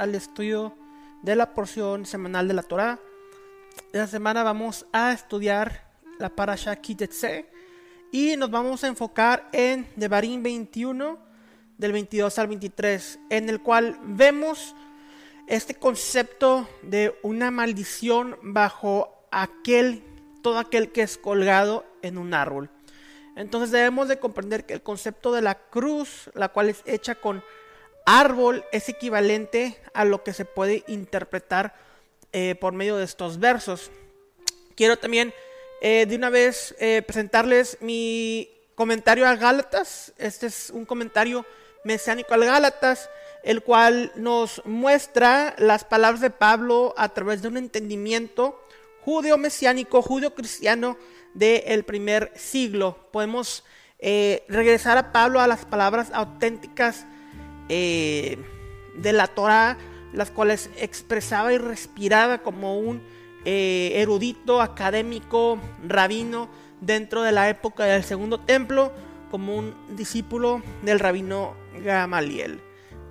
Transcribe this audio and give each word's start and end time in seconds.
al 0.00 0.14
estudio 0.14 0.74
de 1.22 1.36
la 1.36 1.52
porción 1.52 2.06
semanal 2.06 2.48
de 2.48 2.54
la 2.54 2.62
Torah. 2.62 2.98
Esta 3.92 4.06
semana 4.06 4.42
vamos 4.42 4.86
a 4.92 5.12
estudiar 5.12 5.84
la 6.18 6.30
parasha 6.30 6.74
Kitetse 6.76 7.50
y 8.10 8.34
nos 8.38 8.50
vamos 8.50 8.82
a 8.82 8.88
enfocar 8.88 9.50
en 9.52 9.86
Devarim 9.96 10.42
21 10.42 11.18
del 11.76 11.92
22 11.92 12.38
al 12.38 12.48
23, 12.48 13.18
en 13.28 13.50
el 13.50 13.60
cual 13.60 13.98
vemos 14.02 14.74
este 15.46 15.74
concepto 15.74 16.66
de 16.80 17.14
una 17.22 17.50
maldición 17.50 18.38
bajo 18.42 19.26
aquel 19.30 20.02
todo 20.40 20.58
aquel 20.58 20.92
que 20.92 21.02
es 21.02 21.18
colgado 21.18 21.84
en 22.00 22.16
un 22.16 22.32
árbol. 22.32 22.70
Entonces 23.36 23.70
debemos 23.70 24.08
de 24.08 24.18
comprender 24.18 24.64
que 24.64 24.72
el 24.72 24.82
concepto 24.82 25.30
de 25.32 25.42
la 25.42 25.56
cruz, 25.56 26.30
la 26.32 26.48
cual 26.48 26.70
es 26.70 26.82
hecha 26.86 27.16
con 27.16 27.44
árbol, 28.04 28.64
es 28.72 28.88
equivalente 28.88 29.80
a 29.94 30.04
lo 30.04 30.22
que 30.22 30.32
se 30.32 30.44
puede 30.44 30.84
interpretar 30.88 31.74
eh, 32.32 32.54
por 32.60 32.72
medio 32.72 32.96
de 32.96 33.04
estos 33.04 33.38
versos. 33.38 33.90
Quiero 34.76 34.98
también 34.98 35.34
eh, 35.80 36.06
de 36.06 36.16
una 36.16 36.30
vez 36.30 36.74
eh, 36.78 37.02
presentarles 37.02 37.78
mi 37.80 38.48
comentario 38.74 39.26
a 39.26 39.36
Gálatas. 39.36 40.12
Este 40.16 40.46
es 40.46 40.70
un 40.70 40.84
comentario 40.84 41.44
mesiánico 41.84 42.34
al 42.34 42.44
Gálatas, 42.44 43.10
el 43.42 43.62
cual 43.62 44.12
nos 44.14 44.64
muestra 44.64 45.54
las 45.58 45.84
palabras 45.84 46.20
de 46.20 46.30
Pablo 46.30 46.94
a 46.96 47.08
través 47.08 47.42
de 47.42 47.48
un 47.48 47.56
entendimiento 47.56 48.64
judío 49.04 49.38
mesiánico, 49.38 50.02
judío 50.02 50.34
cristiano 50.34 50.96
del 51.34 51.84
primer 51.84 52.32
siglo. 52.36 53.08
Podemos 53.12 53.64
regresar 54.00 54.96
a 54.96 55.12
Pablo 55.12 55.40
a 55.40 55.46
las 55.46 55.66
palabras 55.66 56.10
auténticas 56.12 57.06
eh, 57.70 58.36
de 58.94 59.12
la 59.14 59.26
Torah, 59.26 59.78
las 60.12 60.30
cuales 60.30 60.68
expresaba 60.76 61.54
y 61.54 61.58
respiraba 61.58 62.42
como 62.42 62.78
un 62.78 63.00
eh, 63.46 63.92
erudito, 63.94 64.60
académico, 64.60 65.58
rabino 65.82 66.50
dentro 66.82 67.22
de 67.22 67.32
la 67.32 67.48
época 67.48 67.84
del 67.84 68.04
segundo 68.04 68.40
templo, 68.40 68.92
como 69.30 69.56
un 69.56 69.74
discípulo 69.96 70.62
del 70.82 70.98
rabino 70.98 71.54
Gamaliel, 71.82 72.60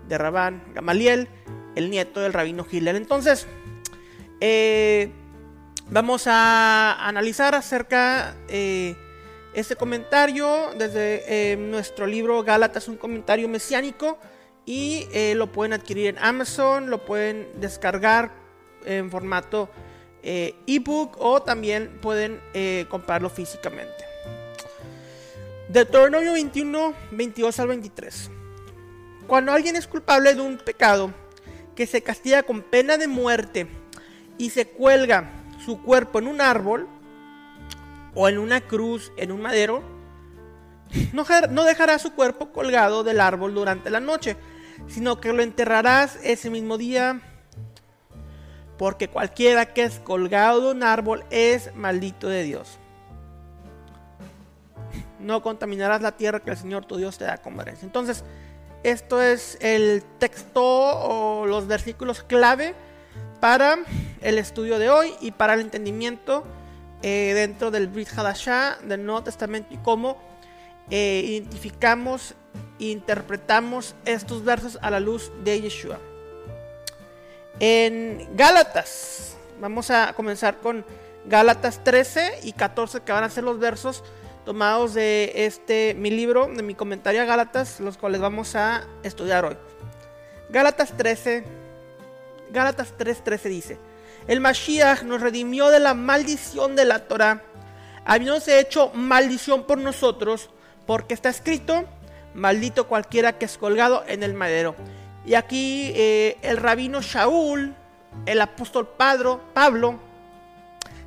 de 0.08 0.18
Rabán 0.18 0.62
Gamaliel, 0.76 1.28
el 1.76 1.90
nieto 1.90 2.20
del 2.20 2.34
rabino 2.34 2.68
Hillel. 2.70 2.98
Entonces, 2.98 3.48
Vamos 5.92 6.28
a 6.28 7.08
analizar 7.08 7.56
acerca 7.56 8.36
eh, 8.48 8.96
este 9.56 9.76
comentario 9.76 10.70
desde 10.78 11.24
eh, 11.26 11.58
nuestro 11.58 12.06
libro 12.06 12.44
Gálatas, 12.44 12.88
un 12.88 12.96
comentario 12.96 13.50
mesiánico, 13.50 14.20
y 14.70 15.08
eh, 15.14 15.34
lo 15.36 15.52
pueden 15.52 15.74
adquirir 15.74 16.06
en 16.06 16.20
Amazon, 16.20 16.92
lo 16.92 17.04
pueden 17.04 17.48
descargar 17.60 18.32
en 18.86 19.10
formato 19.10 19.68
ebook 20.22 21.16
o 21.18 21.42
también 21.42 21.98
pueden 22.02 22.40
comprarlo 22.88 23.30
físicamente. 23.30 24.04
Deuteronomio 25.70 26.34
21, 26.34 26.94
22 27.12 27.60
al 27.60 27.68
23. 27.70 28.30
Cuando 29.26 29.52
alguien 29.54 29.76
es 29.76 29.88
culpable 29.88 30.36
de 30.36 30.42
un 30.42 30.58
pecado 30.58 31.14
que 31.76 31.88
se 31.88 32.04
castiga 32.04 32.44
con 32.44 32.62
pena 32.62 32.98
de 32.98 33.08
muerte 33.08 33.68
y 34.38 34.52
se 34.52 34.68
cuelga 34.68 35.32
su 35.66 35.82
cuerpo 35.82 36.20
en 36.20 36.28
un 36.28 36.42
árbol 36.42 36.88
o 38.14 38.28
en 38.28 38.38
una 38.38 38.62
cruz, 38.62 39.12
en 39.18 39.32
un 39.32 39.42
madero, 39.42 39.84
no, 41.14 41.64
dejará 41.64 42.00
su 42.00 42.14
cuerpo 42.14 42.52
colgado 42.52 43.04
del 43.04 43.22
árbol 43.22 43.54
durante 43.54 43.90
la 43.90 44.00
noche, 44.00 44.36
sino 44.90 45.22
que 45.22 45.32
lo 45.32 45.42
enterrarás 45.42 46.20
ese 46.24 46.50
mismo 46.50 46.78
día. 46.78 47.22
Porque 48.78 49.08
cualquiera 49.10 49.74
que 49.74 49.84
es 49.84 50.00
colgado 50.00 50.62
de 50.62 50.72
un 50.72 50.84
árbol 50.84 51.24
es 51.30 51.74
maldito 51.76 52.28
de 52.28 52.44
Dios. 52.44 52.78
No 55.20 55.42
contaminarás 55.42 56.02
la 56.02 56.14
tierra 56.14 56.40
que 56.40 56.52
el 56.52 56.58
Señor 56.58 56.86
tu 56.86 56.98
Dios 56.98 57.18
te 57.18 57.26
da 57.26 57.38
como 57.38 57.62
herencia. 57.62 57.86
Entonces, 57.86 58.24
esto 58.84 59.22
es 59.22 59.58
el 59.60 60.04
texto 60.20 60.64
o 60.64 61.46
los 61.46 61.68
versículos 61.68 62.24
clave 62.24 62.74
para 63.42 63.78
el 64.22 64.38
estudio 64.38 64.80
de 64.80 64.90
hoy 64.90 65.14
y 65.20 65.32
para 65.32 65.54
el 65.56 65.62
entendimiento 65.62 66.46
eh, 67.02 67.34
dentro 67.36 67.72
del 67.72 67.88
Brit 67.88 68.10
Hadashah, 68.18 68.78
del 68.84 69.06
Nuevo 69.06 69.24
Testamento 69.24 69.74
y 69.74 69.78
cómo 69.78 70.18
eh, 70.90 71.22
identificamos 71.26 72.36
e 72.80 72.86
interpretamos 72.86 73.96
estos 74.06 74.44
versos 74.44 74.78
a 74.82 74.90
la 74.90 75.00
luz 75.00 75.32
de 75.44 75.62
Yeshua. 75.62 76.00
En 77.60 78.30
Gálatas, 78.36 79.36
vamos 79.60 79.92
a 79.92 80.14
comenzar 80.14 80.58
con 80.60 80.86
Gálatas 81.26 81.84
13 81.84 82.40
y 82.44 82.54
14, 82.54 83.02
que 83.02 83.12
van 83.12 83.24
a 83.24 83.30
ser 83.30 83.44
los 83.44 83.60
versos 83.60 84.04
tomados 84.46 84.94
de 84.94 85.32
este 85.36 85.94
mi 85.94 86.10
libro, 86.10 86.48
de 86.48 86.64
mi 86.64 86.74
comentario 86.74 87.22
a 87.22 87.26
Gálatas, 87.26 87.80
los 87.80 87.98
cuales 87.98 88.22
vamos 88.22 88.56
a 88.56 88.88
estudiar 89.04 89.46
hoy. 89.46 89.58
Gálatas 90.50 90.96
13, 90.96 91.44
Gálatas 92.52 92.96
3:13 92.98 93.50
dice, 93.50 93.78
el 94.28 94.40
Mashiach 94.40 95.04
nos 95.04 95.22
redimió 95.22 95.70
de 95.70 95.80
la 95.80 95.94
maldición 95.94 96.76
de 96.76 96.86
la 96.86 97.08
Torah, 97.08 97.44
habiéndose 98.06 98.60
hecho 98.60 98.92
maldición 98.94 99.66
por 99.66 99.78
nosotros, 99.78 100.50
porque 100.90 101.14
está 101.14 101.30
escrito, 101.30 101.86
maldito 102.34 102.88
cualquiera 102.88 103.38
que 103.38 103.46
es 103.46 103.60
colgado 103.60 104.04
en 104.08 104.24
el 104.24 104.34
madero. 104.34 104.76
Y 105.24 105.36
aquí 105.36 105.92
eh, 105.94 106.40
el 106.42 106.58
rabino 106.58 107.00
Shaul, 107.00 107.76
el 108.26 108.42
apóstol 108.42 108.88
Padro, 108.98 109.40
Pablo, 109.54 110.00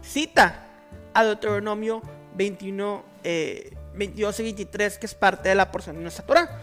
cita 0.01 0.69
a 1.13 1.25
Deuteronomio 1.25 2.01
21, 2.37 3.05
22 3.95 4.39
y 4.39 4.43
23, 4.45 4.99
que 4.99 5.07
es 5.07 5.17
parte 5.17 5.49
de 5.49 5.57
la 5.57 5.73
porción 5.73 5.97
de 5.97 6.03
nuestra 6.03 6.25
Torah. 6.27 6.61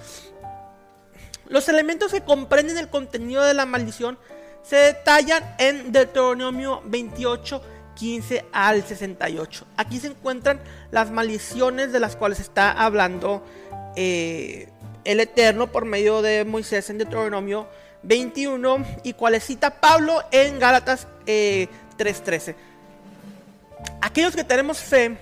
Los 1.50 1.68
elementos 1.68 2.13
que 2.13 2.22
comprenden 2.22 2.78
el 2.78 2.88
contenido 2.88 3.44
de 3.44 3.53
la 3.53 3.66
maldición 3.66 4.18
se 4.63 4.78
detallan 4.78 5.44
en 5.57 5.91
Deuteronomio 5.91 6.81
28, 6.86 7.62
15 8.00 8.46
al 8.54 8.84
68. 8.84 9.66
Aquí 9.76 10.00
se 10.00 10.08
encuentran 10.08 10.62
las 10.90 11.12
maldiciones 11.12 11.92
de 11.92 12.00
las 12.00 12.16
cuales 12.16 12.40
está 12.40 12.72
hablando 12.72 13.44
eh, 13.98 14.70
el 15.04 15.20
Eterno 15.20 15.68
por 15.68 15.84
medio 15.84 16.22
de 16.22 16.46
Moisés 16.46 16.90
en 16.90 16.98
Deuteronomio 16.98 17.68
21 18.04 18.86
y 19.04 19.14
cuales 19.14 19.44
cita 19.44 19.82
Pablo 19.82 20.24
en 20.32 20.60
Gálatas 20.60 21.08
3:13. 21.26 22.52
Eh, 22.52 22.56
Aquellos 24.02 24.34
que 24.34 24.46
tenemos 24.46 24.80
fe 24.80 25.18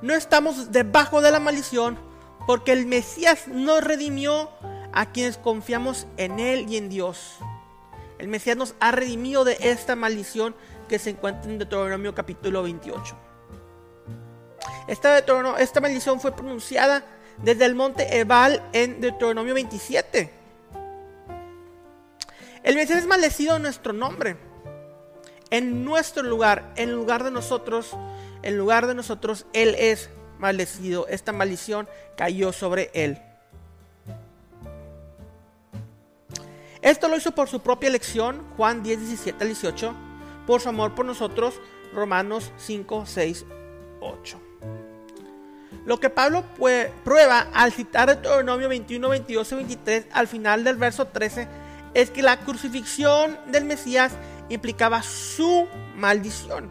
no 0.00 0.14
estamos 0.14 0.70
debajo 0.70 1.22
de 1.22 1.32
la 1.32 1.40
maldición 1.40 1.98
porque 2.46 2.72
el 2.72 2.86
Mesías 2.86 3.48
nos 3.48 3.82
redimió 3.82 4.48
a 4.92 5.10
quienes 5.10 5.38
confiamos 5.38 6.06
en 6.16 6.38
Él 6.38 6.66
y 6.68 6.76
en 6.76 6.88
Dios. 6.88 7.38
El 8.18 8.28
Mesías 8.28 8.56
nos 8.56 8.76
ha 8.78 8.92
redimido 8.92 9.44
de 9.44 9.56
esta 9.60 9.96
maldición 9.96 10.54
que 10.92 10.98
se 10.98 11.08
encuentra 11.08 11.50
en 11.50 11.56
Deuteronomio 11.56 12.14
capítulo 12.14 12.64
28. 12.64 13.16
Esta, 14.86 15.24
esta 15.58 15.80
maldición 15.80 16.20
fue 16.20 16.32
pronunciada 16.32 17.02
desde 17.38 17.64
el 17.64 17.74
monte 17.74 18.18
Ebal 18.18 18.62
en 18.74 19.00
Deuteronomio 19.00 19.54
27. 19.54 20.30
El 22.62 22.74
Mesías 22.74 22.98
es 22.98 23.06
maldecido 23.06 23.56
en 23.56 23.62
nuestro 23.62 23.94
nombre. 23.94 24.36
En 25.48 25.82
nuestro 25.82 26.24
lugar, 26.24 26.74
en 26.76 26.92
lugar 26.92 27.24
de 27.24 27.30
nosotros, 27.30 27.96
en 28.42 28.58
lugar 28.58 28.86
de 28.86 28.94
nosotros, 28.94 29.46
Él 29.54 29.74
es 29.78 30.10
maldecido. 30.38 31.08
Esta 31.08 31.32
maldición 31.32 31.88
cayó 32.18 32.52
sobre 32.52 32.90
Él. 32.92 33.18
Esto 36.82 37.08
lo 37.08 37.16
hizo 37.16 37.32
por 37.32 37.48
su 37.48 37.60
propia 37.60 37.88
elección, 37.88 38.44
Juan 38.58 38.82
10, 38.82 38.98
17 38.98 39.42
al 39.42 39.48
18, 39.48 40.11
por 40.46 40.60
su 40.60 40.68
amor 40.68 40.94
por 40.94 41.04
nosotros, 41.04 41.60
Romanos 41.92 42.52
5, 42.56 43.04
6, 43.06 43.46
8. 44.00 44.40
Lo 45.84 45.98
que 45.98 46.10
Pablo 46.10 46.44
prueba 47.04 47.48
al 47.52 47.72
citar 47.72 48.08
Deuteronomio 48.08 48.68
21, 48.68 49.08
22 49.08 49.52
y 49.52 49.54
23 49.56 50.06
al 50.12 50.28
final 50.28 50.64
del 50.64 50.76
verso 50.76 51.06
13 51.06 51.48
es 51.94 52.10
que 52.10 52.22
la 52.22 52.38
crucifixión 52.38 53.36
del 53.48 53.64
Mesías 53.64 54.12
implicaba 54.48 55.02
su 55.02 55.66
maldición. 55.96 56.70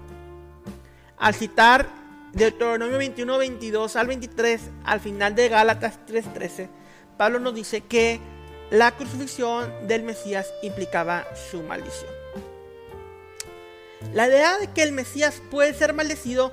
Al 1.18 1.35
citar 1.35 1.88
Deuteronomio 2.33 2.97
21, 2.97 3.38
22 3.38 3.95
al 3.97 4.07
23 4.07 4.62
al 4.85 5.00
final 5.01 5.35
de 5.35 5.50
Gálatas 5.50 6.00
3, 6.07 6.33
13, 6.33 6.69
Pablo 7.18 7.39
nos 7.39 7.53
dice 7.53 7.81
que 7.81 8.19
la 8.69 8.91
crucifixión 8.91 9.69
del 9.88 10.03
Mesías 10.03 10.47
implicaba 10.63 11.25
su 11.51 11.62
maldición. 11.63 12.20
La 14.13 14.27
idea 14.27 14.57
de 14.57 14.68
que 14.68 14.83
el 14.83 14.92
Mesías 14.92 15.42
puede 15.50 15.74
ser 15.74 15.94
maldecido 15.94 16.51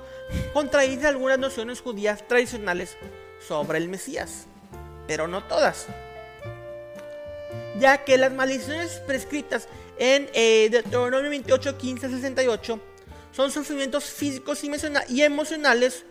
contradice 0.53 1.07
algunas 1.07 1.39
nociones 1.39 1.81
judías 1.81 2.25
tradicionales 2.27 2.97
sobre 3.45 3.79
el 3.79 3.89
Mesías, 3.89 4.45
pero 5.07 5.27
no 5.27 5.43
todas. 5.43 5.87
ya 7.79 8.03
que 8.03 8.17
las 8.17 8.33
maldiciones 8.33 9.01
prescritas 9.07 9.67
en 9.97 10.29
eh, 10.33 10.69
Deuteronomio 10.69 11.29
28, 11.29 11.77
15, 11.77 12.09
68 12.09 12.79
son 13.31 13.51
sufrimientos 13.51 14.05
físicos 14.05 14.61
y 14.63 15.21
emocionales, 15.21 16.05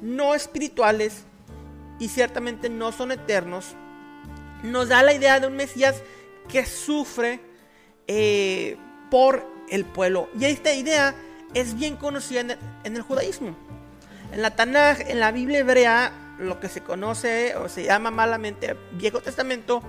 no 0.00 0.34
espirituales 0.34 1.24
y 1.98 2.08
ciertamente 2.08 2.68
no 2.68 2.92
son 2.92 3.12
eternos, 3.12 3.74
nos 4.62 4.88
da 4.88 5.02
la 5.02 5.12
idea 5.12 5.40
de 5.40 5.46
un 5.46 5.56
Mesías 5.56 6.02
que 6.48 6.64
sufre 6.66 7.40
eh, 8.06 8.76
por 9.10 9.46
el 9.70 9.84
pueblo. 9.84 10.28
Y 10.38 10.44
esta 10.44 10.72
idea 10.74 11.14
es 11.54 11.76
bien 11.76 11.96
conocida 11.96 12.40
en 12.84 12.96
el, 12.96 13.02
judaísmo. 13.02 13.56
En 14.32 14.42
la 14.42 14.54
Tanaj, 14.54 15.00
en 15.08 15.20
la 15.20 15.32
Biblia 15.32 15.60
hebrea, 15.60 16.12
lo 16.38 16.60
que 16.60 16.68
se 16.68 16.80
conoce 16.80 17.56
o 17.56 17.68
se 17.68 17.84
llama 17.84 18.10
malamente 18.10 18.76
Viejo 18.92 19.20
Testamento, 19.20 19.82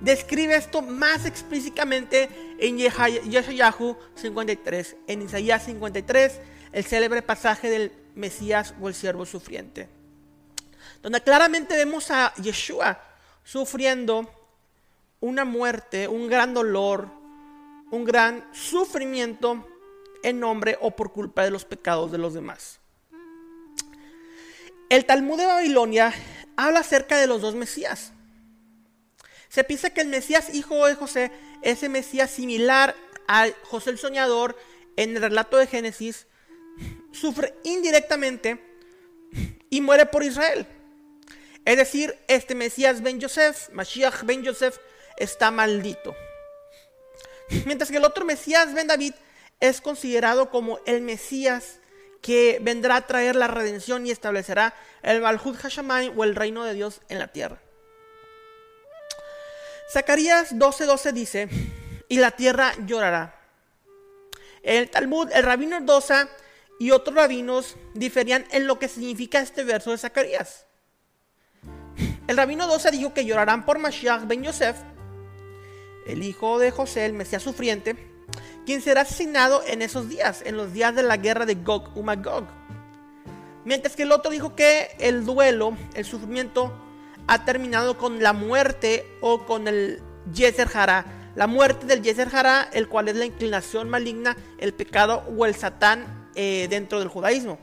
describe 0.00 0.56
esto 0.56 0.82
más 0.82 1.26
explícitamente 1.26 2.28
en 2.58 2.78
Yeshayahu 2.78 3.96
53, 4.14 4.96
en 5.06 5.22
Isaías 5.22 5.64
53, 5.64 6.40
el 6.72 6.84
célebre 6.84 7.22
pasaje 7.22 7.70
del 7.70 7.92
Mesías 8.14 8.74
o 8.80 8.88
el 8.88 8.94
siervo 8.94 9.26
sufriente, 9.26 9.88
donde 11.02 11.20
claramente 11.22 11.76
vemos 11.76 12.10
a 12.10 12.34
Yeshua 12.36 13.00
sufriendo 13.44 14.30
una 15.20 15.44
muerte, 15.44 16.08
un 16.08 16.28
gran 16.28 16.54
dolor, 16.54 17.08
un 17.90 18.04
gran 18.04 18.46
sufrimiento 18.52 19.66
en 20.22 20.40
nombre 20.40 20.76
o 20.80 20.90
por 20.90 21.12
culpa 21.12 21.44
de 21.44 21.50
los 21.50 21.64
pecados 21.64 22.10
de 22.10 22.18
los 22.18 22.34
demás. 22.34 22.80
El 24.88 25.04
Talmud 25.04 25.38
de 25.38 25.46
Babilonia 25.46 26.12
habla 26.56 26.80
acerca 26.80 27.18
de 27.18 27.26
los 27.26 27.40
dos 27.40 27.54
Mesías. 27.54 28.12
Se 29.48 29.64
piensa 29.64 29.90
que 29.90 30.00
el 30.00 30.08
Mesías 30.08 30.54
hijo 30.54 30.86
de 30.86 30.94
José 30.94 31.32
es 31.62 31.82
el 31.82 31.90
Mesías 31.90 32.30
similar 32.30 32.94
a 33.28 33.48
José 33.64 33.90
el 33.90 33.98
Soñador 33.98 34.56
en 34.96 35.16
el 35.16 35.22
relato 35.22 35.56
de 35.56 35.66
Génesis, 35.66 36.26
sufre 37.12 37.54
indirectamente 37.64 38.60
y 39.70 39.80
muere 39.80 40.06
por 40.06 40.22
Israel. 40.22 40.66
Es 41.64 41.76
decir, 41.76 42.16
este 42.28 42.54
Mesías 42.54 43.02
Ben 43.02 43.18
Yosef, 43.18 43.70
Mashiach 43.72 44.24
Ben 44.24 44.42
Yosef, 44.42 44.78
está 45.16 45.50
maldito. 45.50 46.14
Mientras 47.64 47.90
que 47.90 47.96
el 47.96 48.04
otro 48.04 48.24
Mesías 48.24 48.74
Ben 48.74 48.86
David 48.86 49.14
es 49.60 49.80
considerado 49.80 50.50
como 50.50 50.80
el 50.86 51.00
Mesías 51.00 51.78
que 52.20 52.58
vendrá 52.60 52.96
a 52.96 53.06
traer 53.06 53.36
la 53.36 53.46
redención 53.46 54.06
y 54.06 54.10
establecerá 54.10 54.74
el 55.02 55.20
Balhud 55.20 55.56
Hashamayim 55.56 56.18
o 56.18 56.24
el 56.24 56.34
reino 56.34 56.64
de 56.64 56.74
Dios 56.74 57.00
en 57.08 57.18
la 57.18 57.28
tierra. 57.28 57.60
Zacarías 59.92 60.52
12:12 60.52 61.12
dice, 61.12 61.48
y 62.08 62.18
la 62.18 62.32
tierra 62.32 62.72
llorará. 62.84 63.40
El 64.62 64.90
Talmud, 64.90 65.30
el 65.32 65.44
rabino 65.44 65.80
Dosa 65.80 66.28
y 66.80 66.90
otros 66.90 67.14
rabinos 67.14 67.76
diferían 67.94 68.44
en 68.50 68.66
lo 68.66 68.78
que 68.78 68.88
significa 68.88 69.38
este 69.38 69.62
verso 69.62 69.92
de 69.92 69.98
Zacarías. 69.98 70.66
El 72.26 72.36
rabino 72.36 72.66
Dosa 72.66 72.90
dijo 72.90 73.14
que 73.14 73.24
llorarán 73.24 73.64
por 73.64 73.78
Mashiach 73.78 74.26
ben 74.26 74.42
Yosef, 74.42 74.76
el 76.06 76.22
hijo 76.22 76.58
de 76.58 76.70
José, 76.70 77.06
el 77.06 77.12
Mesías 77.12 77.42
sufriente, 77.42 77.96
quien 78.64 78.82
será 78.82 79.02
asesinado 79.02 79.62
en 79.66 79.82
esos 79.82 80.08
días, 80.08 80.42
en 80.44 80.56
los 80.56 80.72
días 80.72 80.94
de 80.94 81.02
la 81.02 81.16
guerra 81.16 81.46
de 81.46 81.54
Gog 81.54 81.90
y 81.94 82.00
Magog. 82.00 82.44
Mientras 83.64 83.96
que 83.96 84.04
el 84.04 84.12
otro 84.12 84.30
dijo 84.30 84.54
que 84.54 84.96
el 84.98 85.24
duelo, 85.24 85.76
el 85.94 86.04
sufrimiento, 86.04 86.72
ha 87.26 87.44
terminado 87.44 87.98
con 87.98 88.22
la 88.22 88.32
muerte 88.32 89.04
o 89.20 89.44
con 89.44 89.66
el 89.66 90.00
Yeser 90.32 90.68
Hará. 90.72 91.04
La 91.34 91.46
muerte 91.46 91.86
del 91.86 92.02
Yeser 92.02 92.28
Hará, 92.34 92.68
el 92.72 92.88
cual 92.88 93.08
es 93.08 93.16
la 93.16 93.24
inclinación 93.24 93.88
maligna, 93.88 94.36
el 94.58 94.72
pecado 94.72 95.24
o 95.36 95.46
el 95.46 95.54
Satán 95.54 96.30
eh, 96.34 96.66
dentro 96.70 97.00
del 97.00 97.08
judaísmo. 97.08 97.58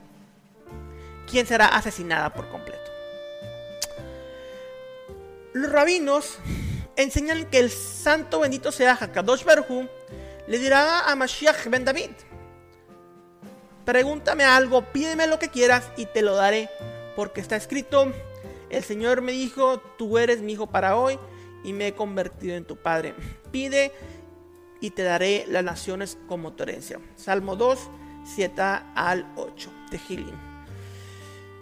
Quien 1.29 1.47
será 1.47 1.67
asesinada 1.67 2.33
por 2.33 2.49
completo. 2.49 2.79
Los 5.53 5.71
rabinos 5.71 6.39
enseñan 6.95 7.45
que 7.49 7.59
el 7.59 7.69
santo 7.69 8.39
bendito 8.39 8.71
sea 8.71 8.97
Hakadosh 8.99 9.43
Baruj 9.43 9.87
le 10.47 10.59
dirá 10.59 11.09
a 11.09 11.15
Mashiach 11.15 11.67
ben 11.67 11.85
David, 11.85 12.11
pregúntame 13.85 14.43
algo, 14.43 14.83
pídeme 14.91 15.27
lo 15.27 15.39
que 15.39 15.49
quieras 15.49 15.83
y 15.97 16.05
te 16.05 16.21
lo 16.21 16.35
daré, 16.35 16.69
porque 17.15 17.41
está 17.41 17.55
escrito, 17.55 18.11
el 18.69 18.83
Señor 18.83 19.21
me 19.21 19.31
dijo, 19.31 19.79
tú 19.97 20.17
eres 20.17 20.41
mi 20.41 20.53
hijo 20.53 20.67
para 20.67 20.97
hoy 20.97 21.17
y 21.63 21.73
me 21.73 21.87
he 21.87 21.93
convertido 21.93 22.55
en 22.55 22.65
tu 22.65 22.75
padre. 22.75 23.13
Pide 23.51 23.91
y 24.81 24.89
te 24.89 25.03
daré 25.03 25.45
las 25.47 25.63
naciones 25.63 26.17
como 26.27 26.53
tu. 26.53 26.65
Salmo 27.15 27.55
2, 27.55 27.79
7 28.35 28.61
al 28.95 29.31
8 29.37 29.69
de 29.91 29.99
Gilin. 29.99 30.53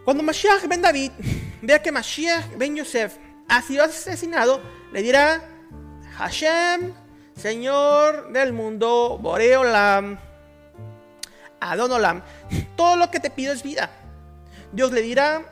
Cuando 0.06 0.24
Mashiach 0.24 0.68
ben 0.68 0.82
David 0.82 1.12
vea 1.62 1.82
que 1.82 1.92
Mashiach 1.92 2.58
ben 2.58 2.76
Yosef 2.76 3.18
ha 3.48 3.62
sido 3.62 3.84
asesinado, 3.84 4.62
le 4.92 5.02
dirá, 5.02 5.42
Hashem, 6.18 6.94
Señor 7.36 8.32
del 8.32 8.54
mundo, 8.54 9.18
Boreolam, 9.22 10.20
Adonolam, 11.60 12.22
todo 12.76 12.96
lo 12.96 13.12
que 13.12 13.20
te 13.20 13.30
pido 13.30 13.54
es 13.54 13.64
vida. 13.64 13.90
Dios 14.72 14.92
le 14.92 15.02
dirá, 15.02 15.44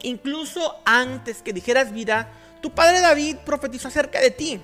incluso 0.00 0.80
antes 0.84 1.42
que 1.42 1.52
dijeras 1.52 1.92
vida, 1.92 2.28
tu 2.60 2.72
padre 2.72 3.00
David 3.00 3.36
profetizó 3.44 3.88
acerca 3.88 4.20
de 4.20 4.30
ti. 4.30 4.60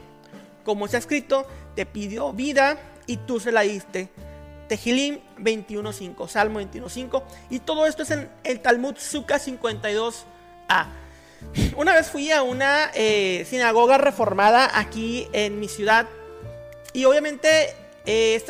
Como 0.64 0.88
se 0.88 0.96
ha 0.96 0.98
escrito, 0.98 1.46
te 1.74 1.86
pidió 1.86 2.32
vida 2.32 2.78
y 3.06 3.18
tú 3.18 3.38
se 3.38 3.52
la 3.52 3.60
diste. 3.62 4.08
Tehilim 4.68 5.20
21.5, 5.38 6.26
Salmo 6.28 6.60
21.5. 6.60 7.22
Y 7.50 7.58
todo 7.60 7.86
esto 7.86 8.02
es 8.02 8.10
en 8.10 8.30
el 8.44 8.60
Talmud 8.60 8.96
Sukkah 8.96 9.38
52a. 9.38 10.86
Una 11.76 11.94
vez 11.94 12.08
fui 12.08 12.30
a 12.30 12.42
una 12.42 12.90
eh, 12.94 13.46
sinagoga 13.48 13.98
reformada 13.98 14.78
aquí 14.78 15.28
en 15.32 15.60
mi 15.60 15.68
ciudad 15.68 16.06
y 16.92 17.04
obviamente 17.04 17.74
eh, 18.06 18.42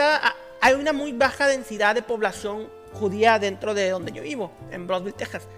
hay 0.61 0.75
una 0.75 0.93
muy 0.93 1.13
baja 1.13 1.47
densidad 1.47 1.95
de 1.95 2.03
población 2.03 2.69
judía 2.93 3.39
dentro 3.39 3.75
de 3.75 3.91
donde 3.91 4.13
yo 4.13 4.23
vivo, 4.23 4.53
en 4.71 4.87
Brownsville, 4.87 5.17
Texas. 5.17 5.49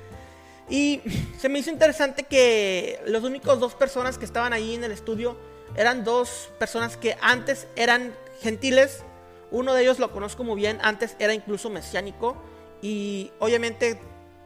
Y 0.68 1.00
se 1.38 1.48
me 1.48 1.58
hizo 1.58 1.70
interesante 1.70 2.24
que 2.24 3.00
los 3.06 3.22
únicos 3.24 3.60
dos 3.60 3.74
personas 3.74 4.18
que 4.18 4.24
estaban 4.24 4.52
ahí 4.52 4.74
en 4.74 4.84
el 4.84 4.92
estudio 4.92 5.36
eran 5.76 6.04
dos 6.04 6.50
personas 6.58 6.96
que 6.96 7.16
antes 7.20 7.66
eran 7.76 8.14
gentiles. 8.40 9.04
Uno 9.50 9.74
de 9.74 9.82
ellos 9.82 9.98
lo 9.98 10.12
conozco 10.12 10.44
muy 10.44 10.56
bien, 10.56 10.78
antes 10.82 11.16
era 11.18 11.34
incluso 11.34 11.70
mesiánico. 11.70 12.36
Y 12.82 13.32
obviamente 13.38 13.98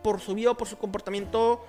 por 0.02 0.20
su 0.20 0.35
vida, 0.35 0.54
por 0.54 0.68
su 0.68 0.78
comportamiento, 0.78 1.64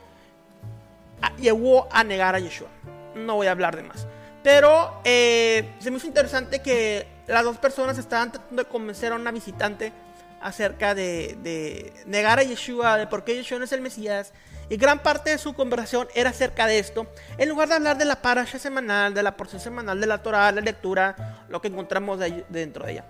llegó 1.37 1.87
a 1.91 2.03
negar 2.03 2.35
a 2.35 2.39
Yeshua. 2.39 2.69
No 3.15 3.35
voy 3.35 3.47
a 3.47 3.51
hablar 3.51 3.75
de 3.75 3.83
más. 3.83 4.07
Pero 4.43 5.01
eh, 5.03 5.73
se 5.79 5.91
me 5.91 5.97
hizo 5.97 6.07
interesante 6.07 6.61
que 6.61 7.07
las 7.27 7.43
dos 7.43 7.57
personas 7.57 7.97
estaban 7.97 8.31
tratando 8.31 8.63
de 8.63 8.69
convencer 8.69 9.11
a 9.11 9.15
una 9.15 9.31
visitante 9.31 9.93
acerca 10.41 10.95
de, 10.95 11.93
negar 12.05 12.39
a 12.39 12.43
Yeshua, 12.43 12.97
de 12.97 13.07
por 13.07 13.23
qué 13.23 13.35
Yeshua 13.35 13.59
no 13.59 13.65
es 13.65 13.71
el 13.71 13.81
Mesías. 13.81 14.33
Y 14.69 14.77
gran 14.77 14.99
parte 14.99 15.31
de 15.31 15.37
su 15.37 15.53
conversación 15.53 16.07
era 16.15 16.29
acerca 16.29 16.65
de 16.65 16.79
esto, 16.79 17.05
en 17.37 17.49
lugar 17.49 17.67
de 17.67 17.75
hablar 17.75 17.97
de 17.97 18.05
la 18.05 18.21
parasha 18.21 18.57
semanal, 18.57 19.13
de 19.13 19.21
la 19.21 19.35
porción 19.35 19.61
semanal 19.61 19.99
de 19.99 20.07
la 20.07 20.23
Torah, 20.23 20.51
la 20.51 20.61
lectura, 20.61 21.45
lo 21.49 21.61
que 21.61 21.67
encontramos 21.67 22.19
dentro 22.49 22.85
de 22.85 22.93
ella. 22.93 23.05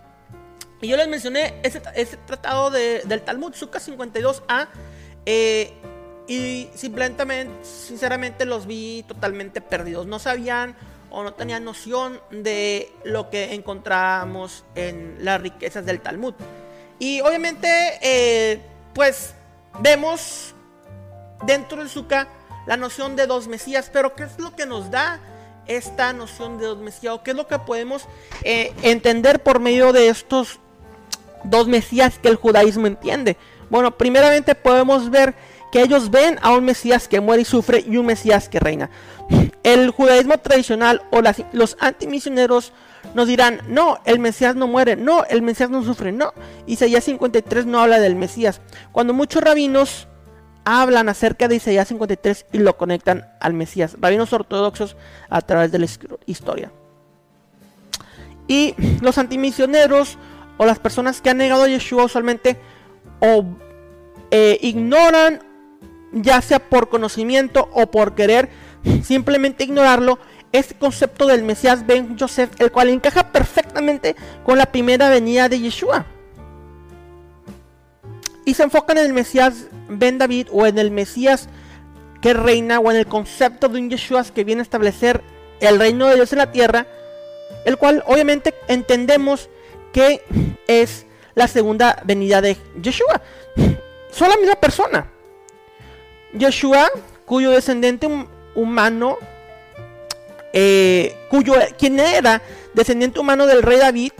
Y 0.81 0.87
yo 0.87 0.97
les 0.97 1.07
mencioné 1.07 1.59
ese, 1.61 1.79
tratado 2.25 2.71
del 2.71 3.21
Talmud, 3.21 3.53
Sukkah 3.53 3.79
52a, 3.79 4.69
eh, 5.27 5.71
y 6.31 6.69
simplemente, 6.75 7.25
sinceramente, 7.61 8.45
los 8.45 8.65
vi 8.65 9.03
totalmente 9.05 9.59
perdidos. 9.59 10.07
No 10.07 10.17
sabían 10.17 10.77
o 11.09 11.23
no 11.23 11.33
tenían 11.33 11.65
noción 11.65 12.21
de 12.29 12.89
lo 13.03 13.29
que 13.29 13.53
encontramos 13.53 14.63
en 14.75 15.17
las 15.19 15.41
riquezas 15.41 15.85
del 15.85 15.99
Talmud. 15.99 16.33
Y 16.99 17.19
obviamente, 17.19 17.67
eh, 18.01 18.61
pues 18.93 19.33
vemos 19.81 20.55
dentro 21.45 21.79
del 21.79 21.89
Sukkah 21.89 22.29
la 22.65 22.77
noción 22.77 23.17
de 23.17 23.27
dos 23.27 23.49
Mesías, 23.49 23.89
pero 23.91 24.15
¿qué 24.15 24.23
es 24.23 24.39
lo 24.39 24.55
que 24.55 24.65
nos 24.65 24.89
da 24.89 25.19
esta 25.67 26.13
noción 26.13 26.59
de 26.59 26.67
dos 26.67 26.77
Mesías? 26.77 27.13
¿O 27.13 27.23
qué 27.23 27.31
es 27.31 27.37
lo 27.37 27.45
que 27.45 27.59
podemos 27.59 28.07
eh, 28.43 28.73
entender 28.83 29.43
por 29.43 29.59
medio 29.59 29.91
de 29.91 30.07
estos 30.07 30.61
dos 31.43 31.67
Mesías 31.67 32.19
que 32.19 32.29
el 32.29 32.37
judaísmo 32.37 32.87
entiende? 32.87 33.35
Bueno, 33.69 33.97
primeramente 33.97 34.55
podemos 34.55 35.09
ver 35.09 35.33
que 35.71 35.81
ellos 35.81 36.11
ven 36.11 36.37
a 36.41 36.51
un 36.51 36.65
Mesías 36.65 37.07
que 37.07 37.21
muere 37.21 37.43
y 37.43 37.45
sufre 37.45 37.83
y 37.87 37.97
un 37.97 38.05
Mesías 38.05 38.49
que 38.49 38.59
reina. 38.59 38.89
El 39.63 39.91
judaísmo 39.91 40.37
tradicional 40.39 41.01
o 41.11 41.21
los 41.53 41.77
antimisioneros 41.79 42.73
nos 43.13 43.27
dirán, 43.27 43.61
no, 43.67 43.99
el 44.05 44.19
Mesías 44.19 44.55
no 44.55 44.67
muere, 44.67 44.95
no, 44.95 45.23
el 45.25 45.41
Mesías 45.41 45.69
no 45.69 45.83
sufre, 45.83 46.11
no. 46.11 46.33
Isaías 46.67 47.03
53 47.05 47.65
no 47.65 47.79
habla 47.79 47.99
del 47.99 48.15
Mesías. 48.15 48.61
Cuando 48.91 49.13
muchos 49.13 49.43
rabinos 49.43 50.07
hablan 50.63 51.09
acerca 51.09 51.47
de 51.47 51.55
Isaías 51.55 51.87
53 51.87 52.45
y 52.51 52.59
lo 52.59 52.77
conectan 52.77 53.27
al 53.39 53.53
Mesías, 53.53 53.97
rabinos 53.99 54.33
ortodoxos 54.33 54.95
a 55.29 55.41
través 55.41 55.71
de 55.71 55.79
la 55.79 55.87
historia. 56.25 56.71
Y 58.47 58.75
los 59.01 59.17
antimisioneros 59.17 60.17
o 60.57 60.65
las 60.65 60.79
personas 60.79 61.21
que 61.21 61.29
han 61.29 61.37
negado 61.37 61.63
a 61.63 61.67
Yeshua 61.67 62.05
usualmente 62.05 62.57
o 63.19 63.45
eh, 64.29 64.57
ignoran, 64.61 65.41
ya 66.11 66.41
sea 66.41 66.59
por 66.59 66.89
conocimiento 66.89 67.69
o 67.73 67.89
por 67.89 68.15
querer 68.15 68.49
simplemente 69.03 69.63
ignorarlo, 69.63 70.19
este 70.51 70.75
concepto 70.75 71.27
del 71.27 71.43
Mesías 71.43 71.85
Ben 71.85 72.17
Joseph, 72.19 72.51
el 72.59 72.71
cual 72.71 72.89
encaja 72.89 73.31
perfectamente 73.31 74.15
con 74.43 74.57
la 74.57 74.65
primera 74.65 75.09
venida 75.09 75.47
de 75.47 75.59
Yeshua. 75.59 76.05
Y 78.43 78.53
se 78.53 78.63
enfocan 78.63 78.97
en 78.97 79.05
el 79.05 79.13
Mesías 79.13 79.67
Ben 79.87 80.17
David 80.17 80.47
o 80.51 80.65
en 80.65 80.77
el 80.77 80.91
Mesías 80.91 81.47
que 82.21 82.33
reina 82.33 82.79
o 82.79 82.91
en 82.91 82.97
el 82.97 83.07
concepto 83.07 83.69
de 83.69 83.79
un 83.79 83.89
Yeshua 83.89 84.23
que 84.25 84.43
viene 84.43 84.61
a 84.61 84.63
establecer 84.63 85.21
el 85.59 85.79
reino 85.79 86.07
de 86.07 86.15
Dios 86.15 86.33
en 86.33 86.39
la 86.39 86.51
tierra, 86.51 86.87
el 87.65 87.77
cual 87.77 88.03
obviamente 88.07 88.53
entendemos 88.67 89.49
que 89.93 90.23
es 90.67 91.05
la 91.35 91.47
segunda 91.47 92.01
venida 92.03 92.41
de 92.41 92.57
Yeshua. 92.81 93.21
Son 94.11 94.29
la 94.29 94.37
misma 94.37 94.55
persona. 94.55 95.09
Yeshua, 96.33 96.89
cuyo 97.25 97.51
descendiente 97.51 98.07
humano, 98.55 99.17
eh, 100.53 101.15
cuyo 101.29 101.53
quien 101.77 101.99
era 101.99 102.41
descendiente 102.73 103.19
humano 103.19 103.45
del 103.45 103.63
rey 103.63 103.77
David 103.77 104.11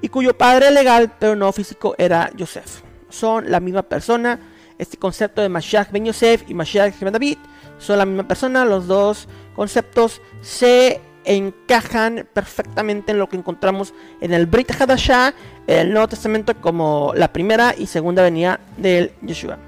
y 0.00 0.08
cuyo 0.08 0.36
padre 0.36 0.70
legal, 0.70 1.12
pero 1.18 1.36
no 1.36 1.52
físico, 1.52 1.94
era 1.98 2.30
Joseph. 2.38 2.82
Son 3.08 3.50
la 3.50 3.60
misma 3.60 3.82
persona. 3.82 4.38
Este 4.78 4.98
concepto 4.98 5.40
de 5.40 5.48
Mashiach 5.48 5.90
ben 5.90 6.04
Yosef 6.04 6.44
y 6.48 6.54
Mashiach 6.54 6.98
ben 7.00 7.12
David 7.12 7.38
son 7.78 7.98
la 7.98 8.06
misma 8.06 8.28
persona. 8.28 8.64
Los 8.64 8.86
dos 8.86 9.28
conceptos 9.54 10.20
se 10.42 11.00
encajan 11.24 12.28
perfectamente 12.32 13.12
en 13.12 13.18
lo 13.18 13.28
que 13.28 13.36
encontramos 13.36 13.94
en 14.20 14.32
el 14.32 14.46
Brit 14.46 14.70
Hadashah, 14.70 15.34
en 15.66 15.78
el 15.78 15.92
Nuevo 15.92 16.08
Testamento, 16.08 16.54
como 16.60 17.12
la 17.16 17.32
primera 17.32 17.74
y 17.76 17.86
segunda 17.86 18.22
venida 18.22 18.60
del 18.76 19.12
Yeshua. 19.22 19.58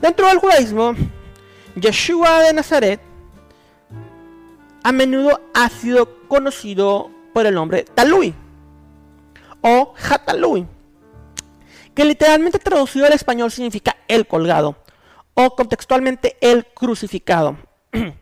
Dentro 0.00 0.26
del 0.28 0.38
judaísmo, 0.38 0.94
Yeshua 1.74 2.40
de 2.40 2.54
Nazaret 2.54 3.00
a 4.82 4.92
menudo 4.92 5.40
ha 5.52 5.68
sido 5.68 6.26
conocido 6.26 7.10
por 7.34 7.46
el 7.46 7.54
nombre 7.54 7.84
Talui 7.84 8.34
o 9.60 9.94
Hatalui, 10.08 10.66
que 11.94 12.04
literalmente 12.06 12.58
traducido 12.58 13.04
al 13.04 13.12
español 13.12 13.50
significa 13.50 13.96
el 14.08 14.26
colgado 14.26 14.76
o 15.34 15.54
contextualmente 15.54 16.36
el 16.40 16.66
crucificado. 16.66 17.56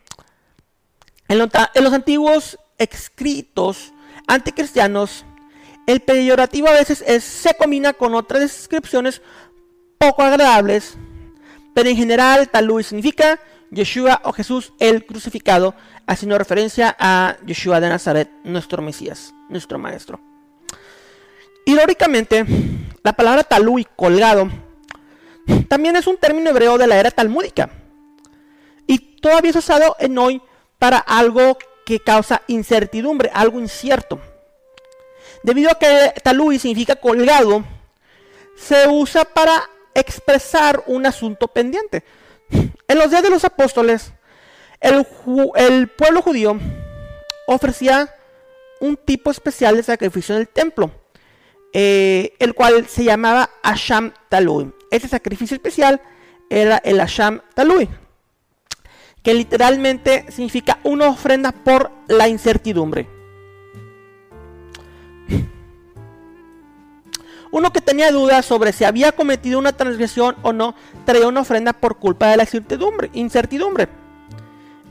En, 1.29 1.37
los 1.37 1.93
antiguos 1.93 2.57
escritos 2.79 3.93
anticristianos, 4.25 5.25
el 5.85 5.99
peyorativo 5.99 6.67
a 6.67 6.71
veces 6.71 7.23
se 7.23 7.53
combina 7.53 7.93
con 7.93 8.15
otras 8.15 8.41
descripciones 8.41 9.21
poco 9.99 10.23
agradables, 10.23 10.97
pero 11.79 11.91
en 11.91 11.95
general 11.95 12.49
Talui 12.49 12.83
significa 12.83 13.39
Yeshua 13.71 14.19
o 14.25 14.33
Jesús 14.33 14.73
el 14.79 15.05
crucificado, 15.05 15.73
haciendo 16.05 16.37
referencia 16.37 16.93
a 16.99 17.37
Yeshua 17.45 17.79
de 17.79 17.87
Nazaret, 17.87 18.29
nuestro 18.43 18.81
Mesías, 18.81 19.33
nuestro 19.47 19.79
Maestro. 19.79 20.19
Irónicamente, 21.65 22.45
la 23.01 23.13
palabra 23.13 23.45
Talui, 23.45 23.87
colgado, 23.95 24.49
también 25.69 25.95
es 25.95 26.05
un 26.05 26.17
término 26.17 26.49
hebreo 26.49 26.77
de 26.77 26.85
la 26.85 26.97
era 26.97 27.11
talmúdica 27.11 27.69
y 28.85 29.15
todavía 29.21 29.51
es 29.51 29.55
usado 29.55 29.95
en 29.99 30.17
hoy 30.17 30.41
para 30.79 30.97
algo 30.97 31.57
que 31.85 32.01
causa 32.01 32.41
incertidumbre, 32.47 33.31
algo 33.33 33.57
incierto. 33.57 34.19
Debido 35.43 35.71
a 35.71 35.75
que 35.75 36.13
talui 36.21 36.59
significa 36.59 36.97
colgado, 36.97 37.63
se 38.57 38.85
usa 38.89 39.23
para 39.23 39.63
expresar 39.99 40.83
un 40.87 41.05
asunto 41.05 41.47
pendiente. 41.47 42.03
En 42.87 42.97
los 42.97 43.11
días 43.11 43.23
de 43.23 43.29
los 43.29 43.45
apóstoles, 43.45 44.13
el, 44.79 45.05
pueblo 45.89 46.21
judío 46.21 46.57
ofrecía 47.47 48.13
un 48.79 48.97
tipo 48.97 49.29
especial 49.29 49.75
de 49.75 49.83
sacrificio 49.83 50.35
en 50.35 50.41
el 50.41 50.47
templo, 50.47 50.91
eh, 51.73 52.33
el 52.39 52.53
cual 52.53 52.87
se 52.87 53.03
llamaba 53.03 53.49
Asham 53.61 54.13
Talui. 54.29 54.73
Ese 54.89 55.07
sacrificio 55.07 55.55
especial 55.55 56.01
era 56.49 56.77
el 56.77 56.99
Asham 56.99 57.41
Talui 57.53 57.89
que 59.23 59.33
literalmente 59.33 60.25
significa 60.29 60.79
una 60.83 61.09
ofrenda 61.09 61.51
por 61.51 61.91
la 62.07 62.27
incertidumbre. 62.27 63.18
Uno 67.51 67.73
que 67.73 67.81
tenía 67.81 68.11
dudas 68.11 68.45
sobre 68.45 68.73
si 68.73 68.83
había 68.83 69.11
cometido 69.11 69.57
una 69.57 69.73
transgresión 69.73 70.35
o 70.43 70.53
no, 70.53 70.75
traía 71.05 71.27
una 71.27 71.41
ofrenda 71.41 71.73
por 71.73 71.97
culpa 71.97 72.27
de 72.27 72.37
la 72.37 72.43
incertidumbre. 72.43 73.09
incertidumbre. 73.13 73.87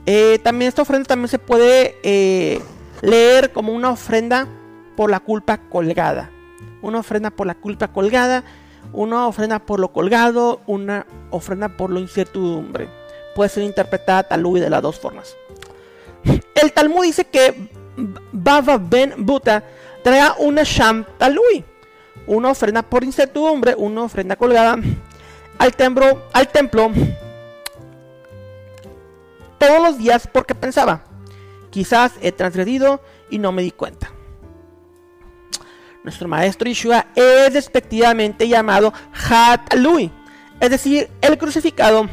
Eh, 0.05 0.39
también 0.43 0.69
esta 0.69 0.81
ofrenda 0.81 1.07
también 1.07 1.29
se 1.29 1.39
puede 1.39 1.97
eh, 2.03 2.61
leer 3.01 3.51
como 3.53 3.73
una 3.73 3.91
ofrenda 3.91 4.47
por 4.95 5.09
la 5.09 5.19
culpa 5.19 5.57
colgada. 5.57 6.29
Una 6.81 6.99
ofrenda 6.99 7.29
por 7.29 7.47
la 7.47 7.55
culpa 7.55 7.89
colgada, 7.89 8.43
una 8.93 9.27
ofrenda 9.27 9.59
por 9.59 9.79
lo 9.79 9.91
colgado, 9.93 10.61
una 10.65 11.05
ofrenda 11.31 11.69
por 11.69 11.91
la 11.91 11.99
incertidumbre 11.99 12.89
puede 13.39 13.49
ser 13.49 13.63
interpretada 13.63 14.23
talui 14.23 14.59
de 14.59 14.69
las 14.69 14.81
dos 14.81 14.99
formas. 14.99 15.37
El 16.55 16.73
Talmud 16.73 17.03
dice 17.03 17.23
que 17.23 17.69
Baba 18.33 18.77
Ben 18.77 19.13
Buta 19.17 19.63
trae 20.03 20.29
una 20.39 20.63
Sham 20.63 21.05
Talui, 21.17 21.63
una 22.29 22.51
ofrenda 22.51 22.81
por 22.81 23.03
incertidumbre, 23.03 23.75
una 23.77 24.03
ofrenda 24.03 24.35
colgada 24.35 24.77
al 25.57 25.75
templo, 25.75 26.23
al 26.31 26.47
templo 26.47 26.91
todos 29.57 29.83
los 29.83 29.97
días 29.97 30.27
porque 30.31 30.55
pensaba, 30.55 31.03
quizás 31.69 32.13
he 32.21 32.31
transgredido 32.31 33.01
y 33.29 33.39
no 33.39 33.51
me 33.51 33.61
di 33.61 33.71
cuenta. 33.71 34.11
Nuestro 36.03 36.29
maestro 36.29 36.69
Yeshua 36.69 37.07
es 37.13 37.53
despectivamente 37.53 38.47
llamado 38.47 38.93
Hat 39.29 39.73
Lui, 39.73 40.09
es 40.61 40.69
decir, 40.69 41.09
el 41.21 41.37
crucificado 41.37 42.07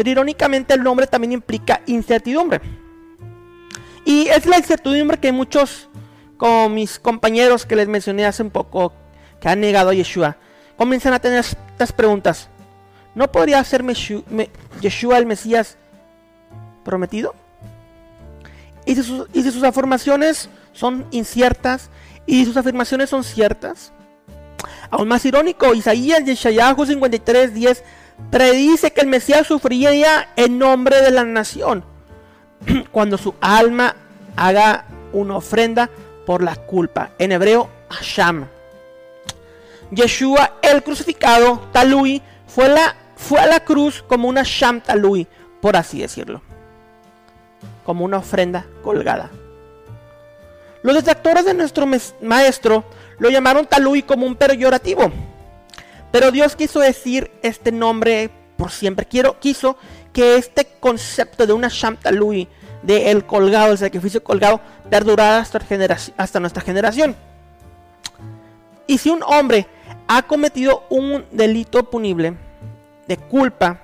pero 0.00 0.12
irónicamente 0.12 0.72
el 0.72 0.82
nombre 0.82 1.06
también 1.06 1.32
implica 1.32 1.82
incertidumbre. 1.86 2.62
Y 4.06 4.28
es 4.28 4.46
la 4.46 4.56
incertidumbre 4.56 5.18
que 5.18 5.30
muchos, 5.30 5.90
como 6.38 6.70
mis 6.70 6.98
compañeros 6.98 7.66
que 7.66 7.76
les 7.76 7.86
mencioné 7.86 8.24
hace 8.24 8.42
un 8.42 8.48
poco, 8.48 8.94
que 9.40 9.48
han 9.48 9.60
negado 9.60 9.90
a 9.90 9.94
Yeshua, 9.94 10.36
comienzan 10.76 11.12
a 11.12 11.18
tener 11.18 11.40
estas 11.40 11.92
preguntas. 11.92 12.48
¿No 13.14 13.30
podría 13.30 13.62
ser 13.64 13.84
Yeshua 14.80 15.18
el 15.18 15.26
Mesías 15.26 15.76
prometido? 16.84 17.34
¿Y 18.86 18.94
si, 18.94 19.02
sus, 19.02 19.62
afirmaciones 19.62 20.48
son 20.72 21.06
inciertas 21.10 21.90
y 22.26 22.44
sus 22.44 22.56
afirmaciones 22.56 23.10
son 23.10 23.24
ciertas? 23.24 23.92
Aún 24.90 25.08
más 25.08 25.24
irónico, 25.24 25.74
Isaías 25.74 26.24
Yeshayahu 26.24 26.86
53, 26.86 27.54
10 27.54 27.84
predice 28.30 28.92
que 28.92 29.00
el 29.00 29.06
Mesías 29.06 29.46
sufriría 29.46 30.28
en 30.36 30.58
nombre 30.58 31.00
de 31.00 31.10
la 31.10 31.24
nación 31.24 31.84
cuando 32.90 33.16
su 33.16 33.34
alma 33.40 33.96
haga 34.36 34.84
una 35.12 35.36
ofrenda 35.36 35.90
por 36.26 36.42
la 36.42 36.56
culpa. 36.56 37.10
En 37.18 37.32
hebreo, 37.32 37.68
Hasham. 37.88 38.46
Yeshua, 39.90 40.58
el 40.62 40.82
crucificado, 40.82 41.68
Talui, 41.72 42.22
fue, 42.46 42.68
la, 42.68 42.94
fue 43.16 43.40
a 43.40 43.46
la 43.46 43.60
cruz 43.60 44.04
como 44.06 44.28
una 44.28 44.42
Sham 44.44 44.80
Talui, 44.80 45.26
por 45.60 45.76
así 45.76 46.00
decirlo. 46.00 46.42
Como 47.84 48.04
una 48.04 48.18
ofrenda 48.18 48.66
colgada. 48.82 49.30
Los 50.82 50.94
detractores 50.94 51.44
de 51.44 51.54
nuestro 51.54 51.86
maestro 52.22 52.84
lo 53.18 53.28
llamaron 53.28 53.66
Talui 53.66 54.02
como 54.02 54.26
un 54.26 54.36
peyorativo 54.36 55.12
pero 56.10 56.32
Dios 56.32 56.56
quiso 56.56 56.80
decir 56.80 57.30
este 57.42 57.72
nombre 57.72 58.30
por 58.56 58.70
siempre. 58.70 59.06
Quiero, 59.06 59.38
quiso 59.38 59.76
que 60.12 60.36
este 60.36 60.66
concepto 60.80 61.46
de 61.46 61.52
una 61.52 61.68
Shamtalui, 61.68 62.48
de 62.82 63.10
el 63.10 63.26
colgado, 63.26 63.72
el 63.72 63.78
sacrificio 63.78 64.24
colgado, 64.24 64.60
perdurara 64.88 65.38
hasta, 65.38 65.60
hasta 66.16 66.40
nuestra 66.40 66.62
generación. 66.62 67.14
Y 68.86 68.98
si 68.98 69.10
un 69.10 69.22
hombre 69.22 69.66
ha 70.12 70.22
cometido 70.22 70.82
un 70.90 71.24
delito 71.30 71.88
punible 71.88 72.34
de 73.06 73.16
culpa, 73.16 73.78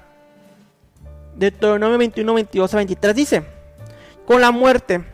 Deuteronomio 1.37 1.99
21, 1.99 2.35
22 2.35 2.75
a 2.75 2.76
23 2.78 3.14
dice, 3.14 3.45
con 4.26 4.40
la 4.40 4.50
muerte, 4.50 5.04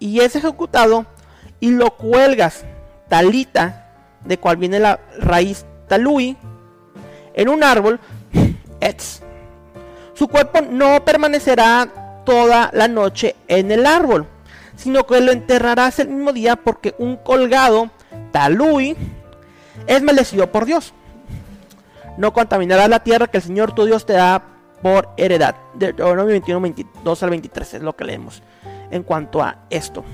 y 0.00 0.18
es 0.18 0.34
ejecutado, 0.34 1.06
y 1.60 1.70
lo 1.70 1.92
cuelgas, 1.92 2.64
talita, 3.08 3.86
de 4.24 4.36
cual 4.38 4.56
viene 4.56 4.80
la 4.80 4.98
raíz 5.20 5.64
talui, 5.86 6.36
en 7.34 7.48
un 7.48 7.62
árbol, 7.62 8.00
Su 10.14 10.26
cuerpo 10.26 10.60
no 10.60 11.04
permanecerá 11.04 12.22
toda 12.26 12.70
la 12.72 12.88
noche 12.88 13.36
en 13.46 13.70
el 13.70 13.86
árbol, 13.86 14.26
sino 14.74 15.06
que 15.06 15.20
lo 15.20 15.30
enterrarás 15.30 16.00
el 16.00 16.08
mismo 16.08 16.32
día 16.32 16.56
porque 16.56 16.96
un 16.98 17.16
colgado, 17.16 17.90
talui, 18.32 18.96
es 19.88 20.02
maldecido 20.02 20.52
por 20.52 20.66
Dios. 20.66 20.94
No 22.16 22.32
contaminarás 22.32 22.88
la 22.88 23.02
tierra 23.02 23.26
que 23.26 23.38
el 23.38 23.42
Señor 23.42 23.74
tu 23.74 23.84
Dios 23.84 24.06
te 24.06 24.12
da 24.12 24.42
por 24.82 25.08
heredad. 25.16 25.56
Deuteronomio 25.74 26.32
21, 26.32 26.60
22 26.60 27.22
al 27.22 27.30
23 27.30 27.74
es 27.74 27.82
lo 27.82 27.96
que 27.96 28.04
leemos 28.04 28.42
en 28.90 29.02
cuanto 29.02 29.42
a 29.42 29.56
esto. 29.70 30.04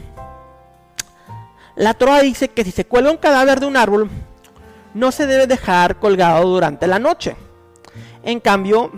La 1.76 1.94
Torah 1.94 2.20
dice 2.20 2.48
que 2.48 2.64
si 2.64 2.70
se 2.70 2.86
cuelga 2.86 3.10
un 3.10 3.16
cadáver 3.16 3.60
de 3.60 3.66
un 3.66 3.76
árbol, 3.76 4.08
no 4.94 5.10
se 5.10 5.26
debe 5.26 5.46
dejar 5.46 5.98
colgado 5.98 6.48
durante 6.48 6.86
la 6.86 6.98
noche. 6.98 7.36
En 8.22 8.38
cambio, 8.38 8.92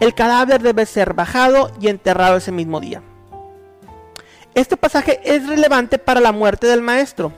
el 0.00 0.14
cadáver 0.14 0.60
debe 0.60 0.86
ser 0.86 1.14
bajado 1.14 1.70
y 1.80 1.88
enterrado 1.88 2.36
ese 2.36 2.52
mismo 2.52 2.80
día. 2.80 3.02
Este 4.54 4.76
pasaje 4.76 5.20
es 5.22 5.46
relevante 5.46 5.98
para 5.98 6.20
la 6.20 6.32
muerte 6.32 6.66
del 6.66 6.82
maestro. 6.82 7.32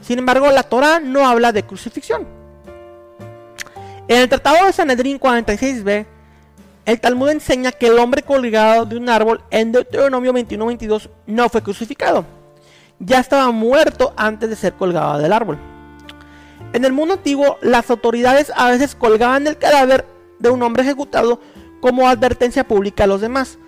Sin 0.00 0.18
embargo, 0.18 0.50
la 0.50 0.62
Torah 0.62 1.00
no 1.00 1.26
habla 1.26 1.52
de 1.52 1.62
crucifixión. 1.62 2.26
En 4.08 4.18
el 4.18 4.28
Tratado 4.28 4.66
de 4.66 4.72
Sanedrín 4.72 5.20
46b, 5.20 6.06
el 6.86 7.00
Talmud 7.00 7.28
enseña 7.28 7.70
que 7.70 7.86
el 7.86 7.98
hombre 7.98 8.22
colgado 8.22 8.86
de 8.86 8.96
un 8.96 9.08
árbol 9.08 9.42
en 9.50 9.70
Deuteronomio 9.70 10.32
21-22 10.32 11.10
no 11.26 11.48
fue 11.48 11.62
crucificado. 11.62 12.24
Ya 12.98 13.20
estaba 13.20 13.50
muerto 13.52 14.12
antes 14.16 14.50
de 14.50 14.56
ser 14.56 14.72
colgado 14.74 15.18
del 15.18 15.32
árbol. 15.32 15.58
En 16.72 16.84
el 16.84 16.92
mundo 16.92 17.14
antiguo, 17.14 17.58
las 17.60 17.90
autoridades 17.90 18.52
a 18.56 18.68
veces 18.70 18.94
colgaban 18.94 19.46
el 19.46 19.58
cadáver 19.58 20.06
de 20.38 20.50
un 20.50 20.62
hombre 20.62 20.82
ejecutado 20.82 21.40
como 21.80 22.08
advertencia 22.08 22.66
pública 22.66 23.04
a 23.04 23.06
los 23.06 23.20
demás. 23.20 23.58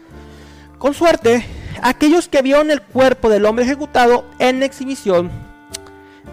Con 0.79 0.95
suerte, 0.95 1.47
aquellos 1.83 2.29
que 2.29 2.43
vieron 2.43 2.71
el 2.71 2.83
cuerpo 2.83 3.29
del 3.29 3.45
hombre 3.47 3.65
ejecutado 3.65 4.25
en 4.39 4.63
exhibición 4.63 5.52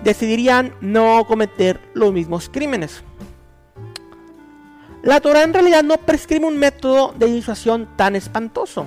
decidirían 0.04 0.74
no 0.82 1.26
cometer 1.28 1.80
los 1.94 2.14
mismos 2.14 2.50
crímenes. 2.50 3.04
La 5.02 5.22
Torah 5.22 5.44
en 5.44 5.54
realidad 5.54 5.84
no 5.84 5.98
prescribe 5.98 6.46
un 6.46 6.58
método 6.58 7.14
de 7.18 7.28
disuasión 7.28 7.88
tan 7.96 8.16
espantoso. 8.16 8.86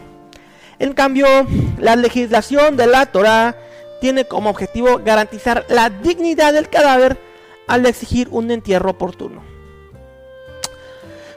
En 0.79 0.93
cambio, 0.93 1.27
la 1.79 1.97
legislación 1.97 2.77
de 2.77 2.87
la 2.87 3.07
Torah 3.07 3.57
tiene 4.01 4.27
como 4.27 4.51
objetivo 4.51 5.01
garantizar 5.05 5.65
la 5.69 5.89
dignidad 5.89 6.53
del 6.53 6.69
cadáver 6.69 7.19
al 7.67 7.87
exigir 7.87 8.29
un 8.31 8.51
entierro 8.51 8.91
oportuno. 8.91 9.43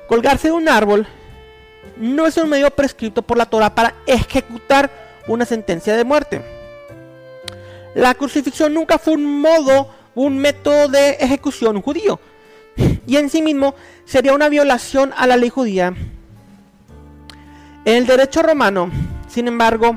Colgarse 0.08 0.50
de 0.50 0.54
un 0.54 0.68
árbol 0.68 1.08
no 1.98 2.28
es 2.28 2.38
un 2.38 2.50
medio 2.50 2.70
prescrito 2.72 3.22
por 3.22 3.38
la 3.38 3.46
Torah 3.46 3.74
para 3.74 3.96
ejecutar 4.06 4.92
una 5.28 5.46
sentencia 5.46 5.96
de 5.96 6.04
muerte. 6.04 6.55
La 7.96 8.14
crucifixión 8.14 8.74
nunca 8.74 9.00
fue 9.00 9.14
un 9.14 9.40
modo, 9.40 9.90
un 10.16 10.38
método 10.38 10.90
de 10.90 11.12
ejecución 11.12 11.82
judío, 11.82 12.20
y 13.08 13.16
en 13.16 13.30
sí 13.30 13.42
mismo 13.42 13.74
sería 14.04 14.34
una 14.34 14.50
violación 14.50 15.14
a 15.16 15.26
la 15.26 15.38
ley 15.38 15.50
judía. 15.50 15.94
En 17.86 17.96
el 17.96 18.06
derecho 18.06 18.42
romano, 18.44 18.92
sin 19.30 19.48
embargo, 19.48 19.96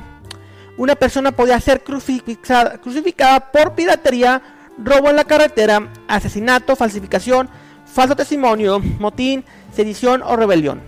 una 0.76 0.94
persona 0.94 1.32
podía 1.32 1.58
ser 1.58 1.82
crucificada, 1.82 2.78
crucificada 2.80 3.50
por 3.50 3.74
piratería, 3.74 4.42
robo 4.78 5.10
en 5.10 5.16
la 5.16 5.24
carretera, 5.24 5.88
asesinato, 6.06 6.76
falsificación, 6.76 7.50
falso 7.84 8.14
testimonio, 8.14 8.78
motín, 9.00 9.44
sedición 9.74 10.22
o 10.22 10.36
rebelión. 10.36 10.80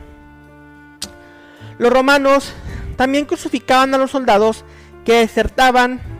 Los 1.76 1.92
romanos 1.92 2.52
también 2.96 3.24
crucificaban 3.24 3.92
a 3.94 3.98
los 3.98 4.12
soldados 4.12 4.64
que 5.04 5.14
desertaban 5.14 6.19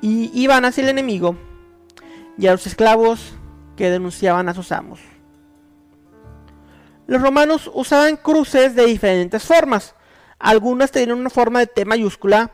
y 0.00 0.30
iban 0.34 0.64
hacia 0.64 0.82
el 0.82 0.90
enemigo 0.90 1.36
y 2.38 2.46
a 2.46 2.52
los 2.52 2.66
esclavos 2.66 3.34
que 3.76 3.90
denunciaban 3.90 4.48
a 4.48 4.54
sus 4.54 4.72
amos. 4.72 5.00
Los 7.06 7.22
romanos 7.22 7.70
usaban 7.72 8.16
cruces 8.16 8.74
de 8.74 8.86
diferentes 8.86 9.44
formas. 9.44 9.94
Algunas 10.38 10.90
tenían 10.90 11.18
una 11.18 11.30
forma 11.30 11.60
de 11.60 11.66
T 11.66 11.84
mayúscula, 11.84 12.50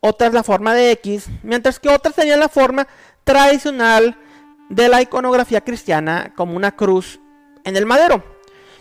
otras 0.00 0.32
la 0.32 0.42
forma 0.42 0.74
de 0.74 0.92
X, 0.92 1.28
mientras 1.42 1.80
que 1.80 1.88
otras 1.88 2.14
tenían 2.14 2.40
la 2.40 2.48
forma 2.48 2.86
tradicional 3.24 4.16
de 4.68 4.88
la 4.88 5.02
iconografía 5.02 5.60
cristiana 5.62 6.32
como 6.36 6.56
una 6.56 6.76
cruz 6.76 7.20
en 7.64 7.76
el 7.76 7.86
madero. 7.86 8.22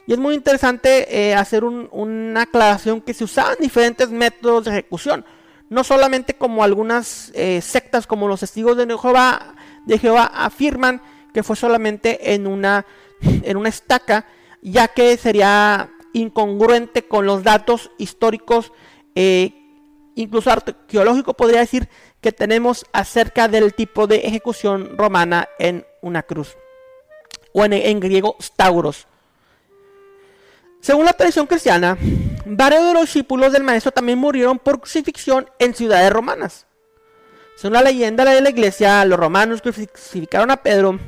Y 0.08 0.14
es 0.14 0.20
muy 0.20 0.36
interesante 0.36 1.30
eh, 1.30 1.34
hacer 1.34 1.64
una 1.64 2.44
aclaración 2.44 3.02
que 3.02 3.16
se 3.16 3.24
usaban 3.24 3.56
diferentes 3.60 4.10
métodos 4.12 4.66
de 4.66 4.72
ejecución. 4.72 5.26
No 5.70 5.84
solamente 5.84 6.36
como 6.36 6.64
algunas 6.64 7.32
eh, 7.34 7.62
sectas 7.62 8.08
como 8.08 8.28
los 8.28 8.40
testigos 8.40 8.78
de 8.78 8.86
Jehová, 8.86 9.56
de 9.86 9.98
Jehová 9.98 10.26
afirman 10.34 11.02
que 11.34 11.44
fue 11.44 11.58
solamente 11.58 12.34
en 12.34 12.48
una, 12.48 12.86
en 13.22 13.58
una 13.58 13.70
estaca, 13.70 14.26
ya 14.62 14.88
que 14.88 15.18
sería 15.18 15.92
incongruente 16.14 17.08
con 17.08 17.26
los 17.26 17.44
datos 17.44 17.92
históricos, 17.98 18.72
eh, 19.16 19.54
incluso 20.16 20.50
arqueológico 20.50 21.34
podría 21.34 21.60
decir, 21.60 21.90
que 22.22 22.32
tenemos 22.32 22.86
acerca 22.94 23.50
del 23.50 23.74
tipo 23.74 24.08
de 24.08 24.20
ejecución 24.20 24.98
romana 24.98 25.50
en 25.60 25.86
una 26.02 26.24
cruz, 26.24 26.56
o 27.54 27.66
en, 27.66 28.00
griego 28.00 28.38
stauros. 28.42 29.08
Según 30.80 31.06
la 31.06 31.14
tradición 31.14 31.48
cristiana, 31.48 31.98
varios 32.46 32.86
de 32.86 32.94
los 32.94 33.04
discípulos 33.04 33.52
del 33.52 33.64
maestro 33.64 33.92
también 33.92 34.20
murieron 34.20 34.60
por 34.60 34.80
crucifixión 34.80 35.50
en 35.60 35.74
ciudades 35.74 36.12
romanas. 36.12 36.68
Según 37.56 37.74
la 37.74 37.82
leyenda 37.82 38.26
de 38.26 38.42
la 38.42 38.50
iglesia, 38.50 39.06
los 39.06 39.20
romanos 39.20 39.62
crucificaron 39.62 40.52
a 40.52 40.58
Pedro 40.58 41.00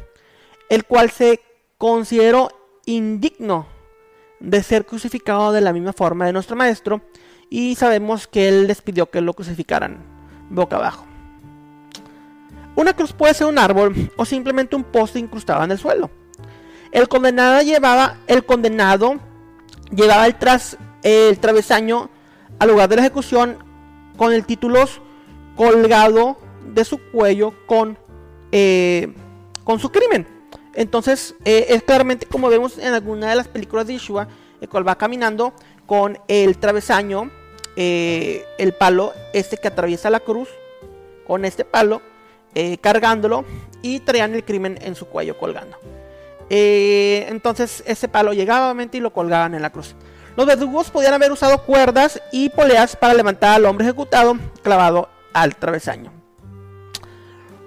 el 0.70 0.86
cual 0.86 1.12
se 1.12 1.42
consideró 1.78 2.50
indigno 2.86 3.68
de 4.40 4.62
ser 4.64 4.86
crucificado 4.86 5.52
de 5.52 5.62
la 5.62 5.74
misma 5.74 5.94
forma 5.94 6.26
de 6.26 6.34
nuestro 6.34 6.56
maestro 6.56 7.02
y 7.50 7.76
sabemos 7.76 8.28
que 8.28 8.48
él 8.50 8.68
les 8.68 8.82
pidió 8.82 9.10
que 9.10 9.22
lo 9.22 9.34
crucificaran 9.34 9.98
boca 10.50 10.78
abajo. 10.78 11.06
Una 12.76 12.94
cruz 12.94 13.14
puede 13.14 13.34
ser 13.34 13.48
un 13.48 13.58
árbol 13.58 14.12
o 14.18 14.26
simplemente 14.26 14.76
un 14.76 14.84
poste 14.84 15.20
incrustado 15.20 15.64
en 15.64 15.72
el 15.72 15.80
suelo. 15.80 16.12
El 16.92 17.08
condenado 17.08 17.62
llevaba 17.62 18.18
el 18.28 18.46
condenado 18.46 19.20
llevaba 19.92 20.28
el, 20.28 20.36
tras, 20.36 20.78
el 21.08 21.40
travesaño 21.40 22.10
al 22.60 22.68
lugar 22.68 22.90
de 22.90 22.98
la 22.98 23.04
ejecución 23.04 23.58
con 24.18 24.34
el 24.34 24.46
título 24.46 24.84
colgado 25.56 26.38
de 26.74 26.84
su 26.84 26.98
cuello 27.12 27.54
con, 27.66 27.98
eh, 28.52 29.14
con 29.64 29.80
su 29.80 29.90
crimen. 29.90 30.28
Entonces, 30.74 31.34
eh, 31.46 31.68
es 31.70 31.84
claramente 31.84 32.26
como 32.26 32.50
vemos 32.50 32.78
en 32.78 32.94
alguna 32.94 33.30
de 33.30 33.38
las 33.38 33.48
películas 33.48 33.88
de 33.88 33.94
Yeshua, 33.94 34.28
el 34.60 34.68
cual 34.68 34.86
va 34.86 34.98
caminando 34.98 35.54
con 35.86 36.20
el 36.28 36.58
travesaño, 36.58 37.32
eh, 37.78 38.44
el 38.58 38.74
palo, 38.74 39.14
este 39.34 39.56
que 39.56 39.70
atraviesa 39.70 40.10
la 40.10 40.20
cruz, 40.20 40.50
con 41.26 41.46
este 41.46 41.64
palo, 41.64 42.02
cargándolo 42.82 43.46
y 43.84 44.00
traían 44.00 44.34
el 44.34 44.44
crimen 44.44 44.80
en 44.82 44.96
su 44.96 45.06
cuello 45.06 45.38
colgando. 45.38 45.78
entonces, 46.50 47.84
ese 47.86 48.08
palo 48.08 48.34
llegaba 48.34 48.76
y 48.92 49.00
lo 49.00 49.14
colgaban 49.14 49.54
en 49.54 49.62
la 49.62 49.70
cruz. 49.70 49.96
Los 50.38 50.46
verdugos 50.46 50.90
podían 50.90 51.14
haber 51.14 51.34
usado 51.34 51.64
cuerdas 51.64 52.22
y 52.32 52.48
poleas 52.48 52.96
para 52.96 53.14
levantar 53.14 53.56
al 53.56 53.66
hombre 53.66 53.86
ejecutado 53.86 54.38
clavado 54.64 55.10
al 55.34 55.58
travesaño 55.58 56.18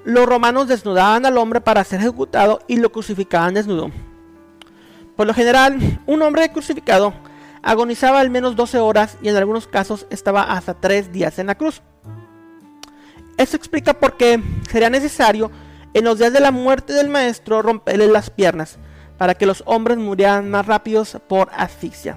los 0.04 0.26
romanos 0.26 0.68
desnudaban 0.68 1.26
al 1.26 1.38
hombre 1.38 1.60
para 1.60 1.84
ser 1.84 2.00
ejecutado 2.00 2.60
y 2.66 2.76
lo 2.76 2.90
crucificaban 2.90 3.54
desnudo. 3.54 3.90
Por 5.16 5.26
lo 5.26 5.34
general, 5.34 6.00
un 6.06 6.22
hombre 6.22 6.50
crucificado 6.50 7.12
agonizaba 7.62 8.20
al 8.20 8.30
menos 8.30 8.56
12 8.56 8.78
horas 8.78 9.18
y 9.22 9.28
en 9.28 9.36
algunos 9.36 9.66
casos 9.66 10.06
estaba 10.10 10.42
hasta 10.42 10.74
3 10.74 11.12
días 11.12 11.38
en 11.38 11.48
la 11.48 11.54
cruz. 11.54 11.82
Esto 13.36 13.56
explica 13.56 13.94
por 13.94 14.16
qué 14.16 14.42
sería 14.70 14.90
necesario 14.90 15.50
en 15.92 16.04
los 16.04 16.18
días 16.18 16.32
de 16.32 16.40
la 16.40 16.50
muerte 16.50 16.92
del 16.92 17.08
maestro 17.08 17.62
romperle 17.62 18.06
las 18.06 18.30
piernas 18.30 18.78
para 19.18 19.34
que 19.34 19.46
los 19.46 19.62
hombres 19.66 19.98
murieran 19.98 20.50
más 20.50 20.66
rápidos 20.66 21.18
por 21.28 21.50
asfixia. 21.54 22.16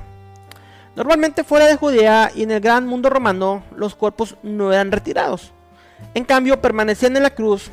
Normalmente 0.96 1.44
fuera 1.44 1.66
de 1.66 1.76
Judea 1.76 2.32
y 2.36 2.44
en 2.44 2.52
el 2.52 2.60
gran 2.60 2.86
mundo 2.86 3.10
romano 3.10 3.64
los 3.76 3.96
cuerpos 3.96 4.38
no 4.44 4.72
eran 4.72 4.92
retirados. 4.92 5.52
En 6.14 6.24
cambio, 6.24 6.62
permanecían 6.62 7.16
en 7.18 7.24
la 7.24 7.34
cruz, 7.34 7.72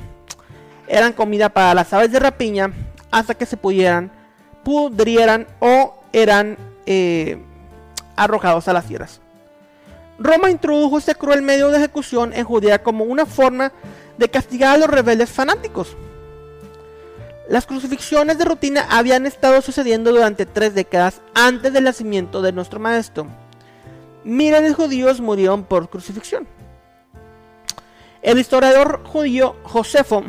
eran 0.86 1.12
comida 1.12 1.50
para 1.50 1.74
las 1.74 1.92
aves 1.92 2.10
de 2.12 2.18
rapiña 2.18 2.72
hasta 3.10 3.34
que 3.34 3.46
se 3.46 3.56
pudieran, 3.56 4.10
pudrieran 4.64 5.46
o 5.58 5.94
eran 6.12 6.56
eh, 6.86 7.38
arrojados 8.16 8.68
a 8.68 8.72
las 8.72 8.86
fieras. 8.86 9.20
Roma 10.18 10.50
introdujo 10.50 10.98
este 10.98 11.14
cruel 11.14 11.42
medio 11.42 11.68
de 11.68 11.78
ejecución 11.78 12.32
en 12.34 12.44
Judea 12.44 12.82
como 12.82 13.04
una 13.04 13.26
forma 13.26 13.72
de 14.18 14.28
castigar 14.28 14.74
a 14.74 14.78
los 14.78 14.90
rebeldes 14.90 15.30
fanáticos. 15.30 15.96
Las 17.50 17.66
crucifixiones 17.66 18.38
de 18.38 18.44
rutina 18.44 18.86
habían 18.88 19.26
estado 19.26 19.60
sucediendo 19.60 20.12
durante 20.12 20.46
tres 20.46 20.72
décadas 20.72 21.20
antes 21.34 21.72
del 21.72 21.82
nacimiento 21.82 22.42
de 22.42 22.52
nuestro 22.52 22.78
maestro. 22.78 23.26
Miles 24.22 24.62
de 24.62 24.72
judíos 24.72 25.20
murieron 25.20 25.64
por 25.64 25.90
crucifixión. 25.90 26.46
El 28.22 28.38
historiador 28.38 29.02
judío 29.04 29.56
Josefo 29.64 30.22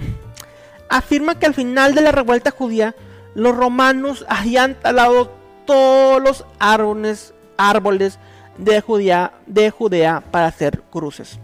afirma 0.89 1.37
que 1.37 1.45
al 1.45 1.53
final 1.53 1.93
de 1.93 2.01
la 2.01 2.11
revuelta 2.11 2.49
judía, 2.49 2.95
los 3.35 3.55
romanos 3.55 4.25
habían 4.27 4.73
talado 4.73 5.29
todos 5.67 6.19
los 6.23 6.43
árboles, 6.57 7.35
árboles 7.55 8.17
de, 8.57 8.81
Judea, 8.81 9.33
de 9.45 9.69
Judea 9.69 10.23
para 10.31 10.47
hacer 10.47 10.81
cruces. 10.89 11.37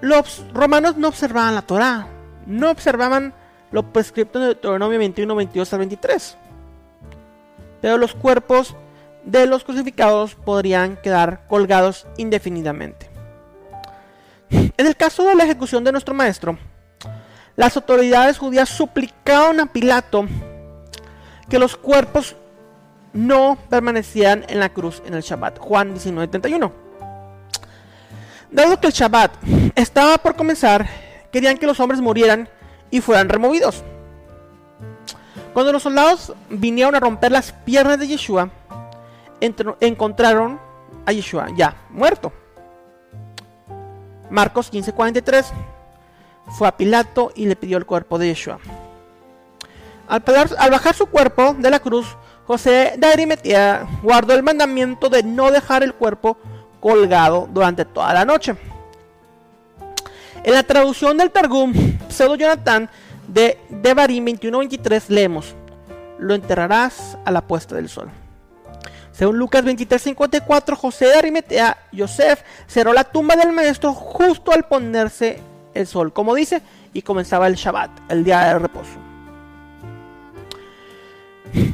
Los 0.00 0.44
romanos 0.54 0.96
no 0.96 1.08
observaban 1.08 1.56
la 1.56 1.62
Torá, 1.62 2.06
no 2.48 2.70
observaban 2.70 3.34
lo 3.70 3.92
prescripto 3.92 4.40
en 4.40 4.46
Deuteronomio 4.46 4.98
21, 4.98 5.34
22 5.36 5.72
al 5.72 5.78
23. 5.78 6.36
Pero 7.80 7.98
los 7.98 8.14
cuerpos 8.14 8.74
de 9.24 9.46
los 9.46 9.62
crucificados 9.62 10.34
podrían 10.34 10.96
quedar 10.96 11.46
colgados 11.46 12.06
indefinidamente. 12.16 13.10
En 14.50 14.86
el 14.86 14.96
caso 14.96 15.24
de 15.24 15.34
la 15.34 15.44
ejecución 15.44 15.84
de 15.84 15.92
nuestro 15.92 16.14
maestro, 16.14 16.58
las 17.54 17.76
autoridades 17.76 18.38
judías 18.38 18.68
suplicaron 18.68 19.60
a 19.60 19.66
Pilato 19.66 20.26
que 21.48 21.58
los 21.58 21.76
cuerpos 21.76 22.36
no 23.12 23.58
permanecieran 23.68 24.44
en 24.48 24.60
la 24.60 24.70
cruz 24.70 25.02
en 25.04 25.14
el 25.14 25.22
Shabbat. 25.22 25.58
Juan 25.58 25.94
19:31. 25.94 26.72
Dado 28.50 28.80
que 28.80 28.86
el 28.86 28.92
Shabbat 28.92 29.32
estaba 29.74 30.16
por 30.18 30.34
comenzar, 30.36 30.88
querían 31.32 31.58
que 31.58 31.66
los 31.66 31.80
hombres 31.80 32.00
murieran 32.00 32.48
y 32.90 33.00
fueran 33.00 33.28
removidos. 33.28 33.84
Cuando 35.52 35.72
los 35.72 35.82
soldados 35.82 36.32
vinieron 36.50 36.94
a 36.94 37.00
romper 37.00 37.32
las 37.32 37.52
piernas 37.52 37.98
de 37.98 38.06
Yeshua, 38.06 38.50
encontraron 39.40 40.60
a 41.06 41.12
Yeshua 41.12 41.48
ya 41.56 41.74
muerto. 41.90 42.32
Marcos 44.30 44.70
15:43 44.70 45.46
fue 46.56 46.68
a 46.68 46.76
Pilato 46.76 47.32
y 47.34 47.46
le 47.46 47.56
pidió 47.56 47.78
el 47.78 47.86
cuerpo 47.86 48.18
de 48.18 48.28
Yeshua. 48.28 48.58
Al, 50.08 50.22
al, 50.58 50.70
bajar 50.70 50.94
su 50.94 51.06
cuerpo 51.06 51.54
de 51.58 51.70
la 51.70 51.80
cruz, 51.80 52.16
José 52.46 52.94
de 52.96 53.06
Arimatea 53.06 53.86
guardó 54.02 54.34
el 54.34 54.42
mandamiento 54.42 55.10
de 55.10 55.22
no 55.22 55.50
dejar 55.50 55.82
el 55.82 55.92
cuerpo 55.92 56.38
colgado 56.80 57.48
durante 57.50 57.84
toda 57.84 58.14
la 58.14 58.24
noche. 58.24 58.56
En 60.48 60.54
la 60.54 60.62
traducción 60.62 61.18
del 61.18 61.30
Targum, 61.30 61.74
Pseudo 62.08 62.34
Jonathan 62.34 62.88
de 63.26 63.58
Devarim 63.68 64.24
21-23 64.24 65.10
leemos, 65.10 65.54
lo 66.18 66.34
enterrarás 66.34 67.18
a 67.26 67.30
la 67.30 67.46
puesta 67.46 67.74
del 67.74 67.90
sol. 67.90 68.08
Según 69.12 69.36
Lucas 69.36 69.62
23:54, 69.62 70.74
José 70.74 71.04
de 71.04 71.16
Arimatea, 71.16 71.76
Yosef, 71.92 72.40
cerró 72.66 72.94
la 72.94 73.04
tumba 73.04 73.36
del 73.36 73.52
maestro 73.52 73.92
justo 73.92 74.50
al 74.50 74.64
ponerse 74.64 75.38
el 75.74 75.86
sol, 75.86 76.14
como 76.14 76.34
dice, 76.34 76.62
y 76.94 77.02
comenzaba 77.02 77.46
el 77.46 77.56
Shabbat, 77.56 77.90
el 78.10 78.24
día 78.24 78.40
de 78.44 78.58
reposo. 78.58 78.98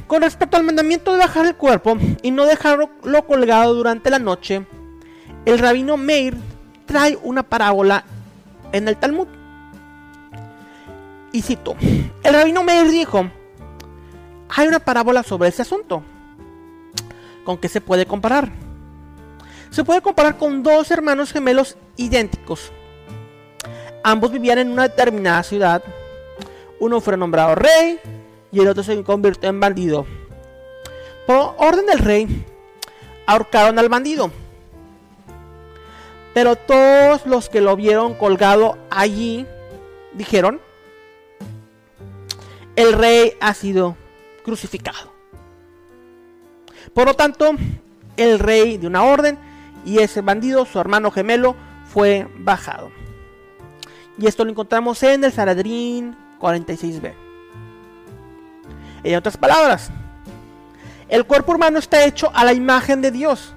Con 0.09 0.23
respecto 0.23 0.57
al 0.57 0.65
mandamiento 0.65 1.13
de 1.13 1.19
bajar 1.19 1.47
el 1.47 1.55
cuerpo 1.55 1.97
y 2.23 2.33
no 2.33 2.45
dejarlo 2.45 2.91
colgado 3.29 3.73
durante 3.73 4.11
la 4.11 4.19
noche, 4.19 4.67
el 5.45 5.61
rabino 5.61 5.97
Meir 5.97 6.37
trae 6.87 7.17
una 7.23 7.45
parábola 7.45 8.05
en 8.75 8.89
el 8.89 8.97
Talmud. 8.97 9.29
Y 11.33 11.43
cito, 11.43 11.77
el 12.23 12.35
rabino 12.35 12.63
Meir 12.63 12.91
dijo, 12.91 13.31
hay 14.49 14.69
una 14.69 14.81
parábola 14.81 15.23
sobre 15.23 15.49
ese 15.49 15.63
asunto. 15.63 16.03
¿Con 17.45 17.59
qué 17.59 17.69
se 17.69 17.81
puede 17.81 18.05
comparar? 18.05 18.51
Se 19.71 19.85
puede 19.85 20.01
comparar 20.01 20.39
con 20.39 20.63
dos 20.63 20.91
hermanos 20.91 21.33
gemelos 21.33 21.77
idénticos. 21.97 22.73
Ambos 24.03 24.33
vivían 24.33 24.59
en 24.59 24.71
una 24.71 24.83
determinada 24.85 25.43
ciudad. 25.43 25.83
Uno 26.81 27.01
fue 27.01 27.17
nombrado 27.17 27.55
rey 27.55 27.99
y 28.53 28.61
el 28.61 28.69
otro 28.69 28.83
se 28.83 29.03
convirtió 29.03 29.49
en 29.49 29.61
bandido. 29.61 30.07
Por 31.27 31.55
orden 31.59 31.87
del 31.87 31.99
rey, 32.01 32.45
ahorcaron 33.27 33.79
al 33.79 33.89
bandido. 33.89 34.31
Pero 36.35 36.57
todos 36.57 37.25
los 37.27 37.49
que 37.49 37.61
lo 37.61 37.77
vieron 37.77 38.15
colgado 38.15 38.77
allí 38.91 39.47
dijeron, 40.13 40.61
el 42.77 42.93
rey 42.93 43.35
ha 43.41 43.55
sido 43.55 43.97
crucificado. 44.45 45.13
Por 46.93 47.07
lo 47.07 47.15
tanto, 47.15 47.53
el 48.17 48.39
rey 48.39 48.79
de 48.79 48.87
una 48.87 49.05
orden 49.05 49.39
y 49.85 49.99
ese 49.99 50.21
bandido, 50.21 50.67
su 50.67 50.79
hermano 50.79 51.11
gemelo, 51.11 51.55
fue 51.87 52.27
bajado. 52.39 52.91
Y 54.19 54.27
esto 54.27 54.45
lo 54.45 54.51
encontramos 54.51 55.03
en 55.03 55.25
el 55.25 55.33
Sanedrín 55.33 56.17
46b. 56.41 57.13
En 59.05 59.17
otras 59.17 59.37
palabras, 59.37 59.91
el 61.09 61.25
cuerpo 61.27 61.55
humano 61.55 61.79
está 61.79 62.05
hecho 62.05 62.31
a 62.35 62.45
la 62.45 62.53
imagen 62.53 63.03
de 63.03 63.11
Dios. 63.11 63.54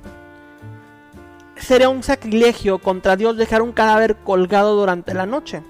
Sería 1.59 1.89
un 1.89 2.03
sacrilegio 2.03 2.79
contra 2.79 3.15
Dios 3.15 3.37
dejar 3.37 3.61
un 3.61 3.73
cadáver 3.73 4.15
colgado 4.17 4.75
durante 4.75 5.13
la 5.13 5.25
noche. 5.25 5.63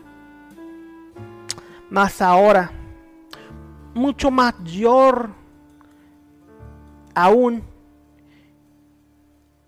Más 1.89 2.21
ahora, 2.21 2.71
mucho 3.93 4.30
mayor 4.30 5.32
aún 7.15 7.63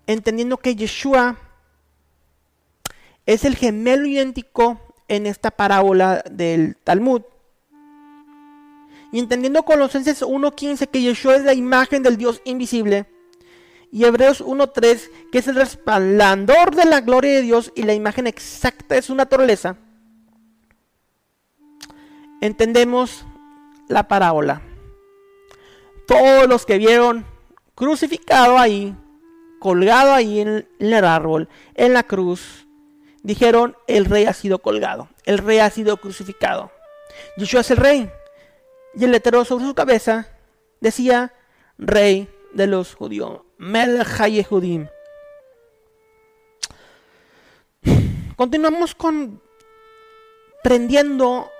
entendiendo 0.06 0.56
que 0.56 0.76
Yeshua 0.76 1.36
es 3.26 3.44
el 3.44 3.56
gemelo 3.56 4.06
idéntico 4.06 4.80
en 5.08 5.26
esta 5.26 5.50
parábola 5.50 6.22
del 6.30 6.76
Talmud. 6.84 7.22
Y 9.12 9.18
entendiendo 9.18 9.64
Colosenses 9.64 10.22
1.15 10.22 10.88
que 10.88 11.02
Yeshua 11.02 11.36
es 11.36 11.44
la 11.44 11.54
imagen 11.54 12.02
del 12.02 12.16
Dios 12.16 12.40
invisible. 12.44 13.06
Y 13.92 14.04
Hebreos 14.04 14.44
1.3 14.44 15.10
que 15.32 15.38
es 15.38 15.48
el 15.48 15.56
resplandor 15.56 16.74
de 16.74 16.84
la 16.84 17.00
gloria 17.00 17.32
de 17.32 17.42
Dios 17.42 17.72
y 17.74 17.82
la 17.82 17.94
imagen 17.94 18.26
exacta 18.26 18.94
de 18.94 19.02
su 19.02 19.14
naturaleza. 19.14 19.76
Entendemos 22.40 23.24
la 23.88 24.08
parábola. 24.08 24.62
Todos 26.06 26.48
los 26.48 26.64
que 26.64 26.78
vieron 26.78 27.26
crucificado 27.74 28.58
ahí, 28.58 28.94
colgado 29.58 30.12
ahí 30.12 30.40
en 30.40 30.68
el 30.78 31.04
árbol, 31.04 31.48
en 31.74 31.92
la 31.92 32.02
cruz, 32.02 32.66
dijeron, 33.22 33.76
el 33.86 34.06
rey 34.06 34.24
ha 34.24 34.32
sido 34.32 34.58
colgado, 34.58 35.08
el 35.24 35.38
rey 35.38 35.58
ha 35.58 35.70
sido 35.70 35.98
crucificado. 35.98 36.70
Yeshua 37.36 37.60
es 37.60 37.70
el 37.70 37.76
rey. 37.76 38.10
Y 38.94 39.04
el 39.04 39.12
letrero 39.12 39.44
sobre 39.44 39.66
su 39.66 39.74
cabeza 39.74 40.28
decía, 40.80 41.32
rey 41.78 42.28
de 42.52 42.66
los 42.66 42.94
judíos, 42.94 43.42
Melech 43.60 44.26
Yehudim. 44.26 44.88
Continuamos 48.34 48.94
con 48.94 49.42
prendiendo 50.62 51.50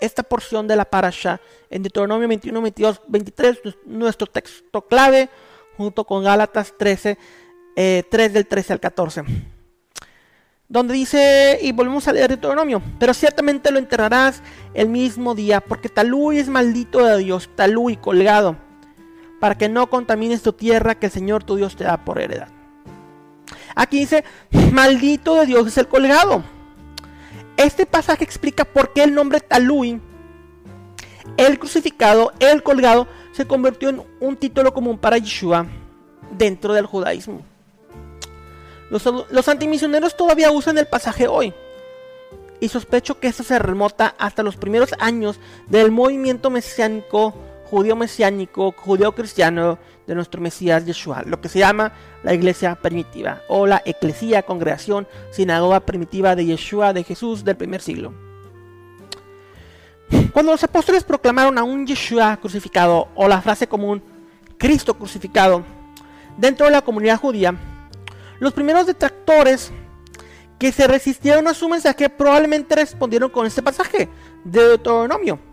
esta 0.00 0.22
porción 0.22 0.66
de 0.66 0.76
la 0.76 0.86
parasha 0.86 1.42
en 1.68 1.82
Deuteronomio 1.82 2.26
21, 2.26 2.62
22, 2.62 3.02
23, 3.06 3.58
nuestro 3.84 4.26
texto 4.26 4.80
clave 4.86 5.28
junto 5.76 6.04
con 6.04 6.24
Gálatas 6.24 6.72
13, 6.78 7.18
3 7.76 7.76
eh, 7.76 8.28
del 8.30 8.46
13 8.46 8.72
al 8.72 8.80
14. 8.80 9.22
Donde 10.68 10.94
dice, 10.94 11.58
y 11.60 11.72
volvemos 11.72 12.08
a 12.08 12.14
leer 12.14 12.30
Deuteronomio, 12.30 12.80
pero 12.98 13.12
ciertamente 13.12 13.70
lo 13.70 13.78
enterrarás 13.78 14.42
el 14.72 14.88
mismo 14.88 15.34
día, 15.34 15.60
porque 15.60 15.90
Talú 15.90 16.32
es 16.32 16.48
maldito 16.48 17.04
de 17.04 17.18
Dios, 17.18 17.50
Talú 17.54 17.90
y 17.90 17.98
colgado, 17.98 18.56
para 19.42 19.56
que 19.56 19.68
no 19.68 19.90
contamines 19.90 20.40
tu 20.40 20.52
tierra 20.52 20.94
que 20.94 21.06
el 21.06 21.12
Señor 21.12 21.42
tu 21.42 21.56
Dios 21.56 21.74
te 21.74 21.82
da 21.82 21.96
por 22.04 22.20
heredad. 22.20 22.46
Aquí 23.74 23.98
dice, 23.98 24.22
maldito 24.70 25.34
de 25.34 25.46
Dios 25.46 25.66
es 25.66 25.76
el 25.78 25.88
colgado. 25.88 26.44
Este 27.56 27.84
pasaje 27.84 28.22
explica 28.22 28.64
por 28.64 28.92
qué 28.92 29.02
el 29.02 29.12
nombre 29.12 29.40
Talui, 29.40 30.00
el 31.36 31.58
crucificado, 31.58 32.32
el 32.38 32.62
colgado, 32.62 33.08
se 33.32 33.44
convirtió 33.44 33.88
en 33.88 34.04
un 34.20 34.36
título 34.36 34.72
común 34.72 34.96
para 34.96 35.18
Yeshua 35.18 35.66
dentro 36.38 36.72
del 36.72 36.86
judaísmo. 36.86 37.42
Los, 38.90 39.48
antimisioneros 39.48 40.16
todavía 40.16 40.52
usan 40.52 40.78
el 40.78 40.86
pasaje 40.86 41.26
hoy. 41.26 41.52
Y 42.60 42.68
sospecho 42.68 43.18
que 43.18 43.26
esto 43.26 43.42
se 43.42 43.58
remota 43.58 44.14
hasta 44.20 44.44
los 44.44 44.54
primeros 44.54 44.94
años 45.00 45.40
del 45.66 45.90
movimiento 45.90 46.48
mesiánico, 46.48 47.34
judío 47.72 47.96
mesiánico, 47.96 48.74
judío 48.76 49.14
cristiano 49.14 49.78
de 50.06 50.14
nuestro 50.14 50.42
Mesías 50.42 50.84
Yeshua, 50.84 51.22
lo 51.24 51.40
que 51.40 51.48
se 51.48 51.58
llama 51.58 51.94
la 52.22 52.34
iglesia 52.34 52.74
primitiva 52.74 53.40
o 53.48 53.66
la 53.66 53.80
eclesía, 53.86 54.42
congregación, 54.42 55.08
sinagoga 55.30 55.80
primitiva 55.80 56.36
de 56.36 56.44
Yeshua, 56.44 56.92
de 56.92 57.02
Jesús 57.02 57.42
del 57.44 57.56
primer 57.56 57.80
siglo. 57.80 58.12
Cuando 60.34 60.52
los 60.52 60.62
apóstoles 60.62 61.02
proclamaron 61.02 61.56
a 61.56 61.62
un 61.62 61.86
Yeshua 61.86 62.36
crucificado 62.36 63.08
o 63.14 63.26
la 63.26 63.40
frase 63.40 63.66
común 63.66 64.02
Cristo 64.58 64.92
crucificado 64.92 65.64
dentro 66.36 66.66
de 66.66 66.72
la 66.72 66.82
comunidad 66.82 67.18
judía, 67.18 67.54
los 68.38 68.52
primeros 68.52 68.84
detractores 68.84 69.72
que 70.58 70.72
se 70.72 70.86
resistieron 70.86 71.48
a 71.48 71.54
su 71.54 71.70
mensaje 71.70 72.10
probablemente 72.10 72.76
respondieron 72.76 73.30
con 73.30 73.46
este 73.46 73.62
pasaje 73.62 74.10
de 74.44 74.62
Deuteronomio. 74.62 75.51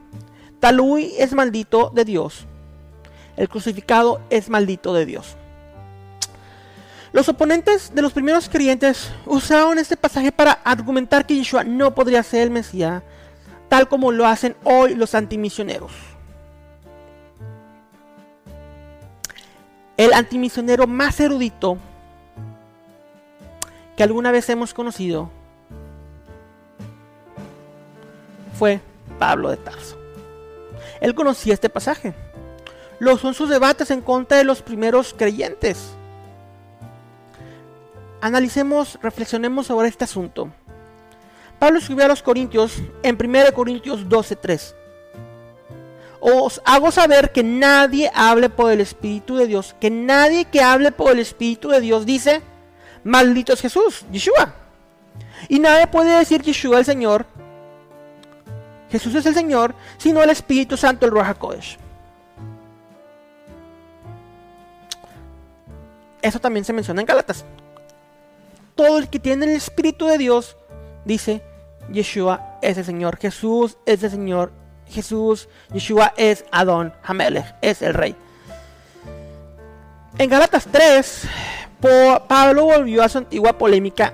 Talui 0.60 1.14
es 1.18 1.34
maldito 1.34 1.92
de 1.94 2.06
Dios. 2.06 2.46
El 3.38 3.48
crucificado 3.48 4.22
es 4.30 4.50
maldito 4.50 4.94
de 4.94 5.06
Dios. 5.06 5.38
Los 7.12 7.28
oponentes 7.30 7.96
de 7.96 8.02
los 8.02 8.14
primeros 8.14 8.50
creyentes 8.50 9.12
usaron 9.26 9.80
este 9.80 9.98
pasaje 9.98 10.32
para 10.32 10.52
argumentar 10.52 11.26
que 11.26 11.36
Yeshua 11.36 11.64
no 11.64 11.96
podría 11.96 12.22
ser 12.22 12.42
el 12.42 12.52
Mesías, 12.52 13.02
tal 13.68 13.88
como 13.88 14.12
lo 14.12 14.28
hacen 14.28 14.56
hoy 14.64 14.94
los 14.94 15.16
antimisioneros. 15.16 15.92
El 19.98 20.14
antimisionero 20.14 20.86
más 20.86 21.20
erudito 21.20 21.78
que 23.98 24.04
alguna 24.04 24.32
vez 24.32 24.48
hemos 24.50 24.74
conocido 24.74 25.30
fue 28.58 28.82
Pablo 29.18 29.50
de 29.50 29.58
Tarso. 29.58 29.99
Él 31.02 31.16
conocía 31.16 31.54
este 31.54 31.70
pasaje. 31.70 32.14
Lo 33.00 33.18
son 33.18 33.34
sus 33.34 33.50
debates 33.50 33.92
en 33.92 34.02
contra 34.02 34.38
de 34.38 34.44
los 34.44 34.62
primeros 34.62 35.14
creyentes. 35.18 35.92
Analicemos, 38.22 39.00
reflexionemos 39.02 39.68
sobre 39.68 39.88
este 39.88 40.04
asunto. 40.04 40.50
Pablo 41.58 41.80
escribió 41.80 42.06
a 42.06 42.10
los 42.10 42.22
Corintios 42.22 42.74
en 43.04 43.18
1 43.18 43.54
Corintios 43.54 44.08
12:3. 44.08 44.76
Os 46.20 46.62
hago 46.66 46.92
saber 46.92 47.32
que 47.32 47.44
nadie 47.44 48.12
hable 48.14 48.50
por 48.50 48.72
el 48.72 48.82
Espíritu 48.82 49.38
de 49.38 49.48
Dios, 49.48 49.76
que 49.80 49.90
nadie 49.90 50.46
que 50.46 50.62
hable 50.62 50.92
por 50.92 51.12
el 51.12 51.20
Espíritu 51.20 51.70
de 51.70 51.80
Dios 51.80 52.06
dice, 52.06 52.42
Maldito 53.04 53.54
es 53.54 53.62
Jesús, 53.62 54.06
Yeshua. 54.12 54.54
Y 55.48 55.60
nadie 55.60 55.88
puede 55.88 56.18
decir 56.18 56.42
Yeshua 56.42 56.80
el 56.80 56.86
Señor. 56.86 57.26
Jesús 58.90 59.14
es 59.16 59.26
el 59.26 59.34
Señor, 59.34 59.76
sino 59.98 60.22
el 60.24 60.30
Espíritu 60.30 60.78
Santo, 60.78 61.06
el 61.06 61.12
Ruach 61.12 61.30
HaKodesh. 61.30 61.78
Eso 66.22 66.40
también 66.40 66.66
se 66.66 66.74
menciona 66.74 67.02
en 67.02 67.08
Galatas. 67.08 67.46
Todo 68.76 68.98
el 68.98 69.10
que 69.10 69.20
tiene 69.20 69.46
el 69.46 69.52
Espíritu 69.52 70.08
de 70.08 70.18
Dios 70.18 70.58
dice, 71.06 71.42
Yeshua 71.92 72.58
es 72.62 72.78
el 72.78 72.86
Señor, 72.86 73.18
Jesús 73.18 73.78
es 73.86 74.04
el 74.04 74.12
Señor, 74.12 74.52
Jesús, 74.88 75.50
Yeshua 75.72 76.14
es 76.18 76.46
Adón, 76.52 76.94
Hamelech, 77.04 77.56
es 77.62 77.82
el 77.82 77.94
Rey. 77.94 78.16
En 80.18 80.30
Galatas 80.30 80.68
3, 80.72 81.28
Pablo 82.28 82.66
volvió 82.66 83.04
a 83.04 83.10
su 83.10 83.20
antigua 83.20 83.58
polémica 83.58 84.14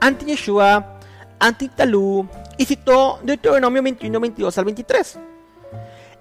anti-Yeshua, 0.00 0.98
anti-Talú 1.38 2.26
y 2.60 2.66
citó 2.66 3.18
Deuteronomio 3.22 3.82
21, 3.82 4.20
22 4.20 4.58
al 4.58 4.64
23 4.66 5.18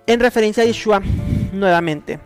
en 0.07 0.19
referencia 0.21 0.63
a 0.63 0.65
Yeshua 0.65 1.01
nuevamente. 1.51 2.17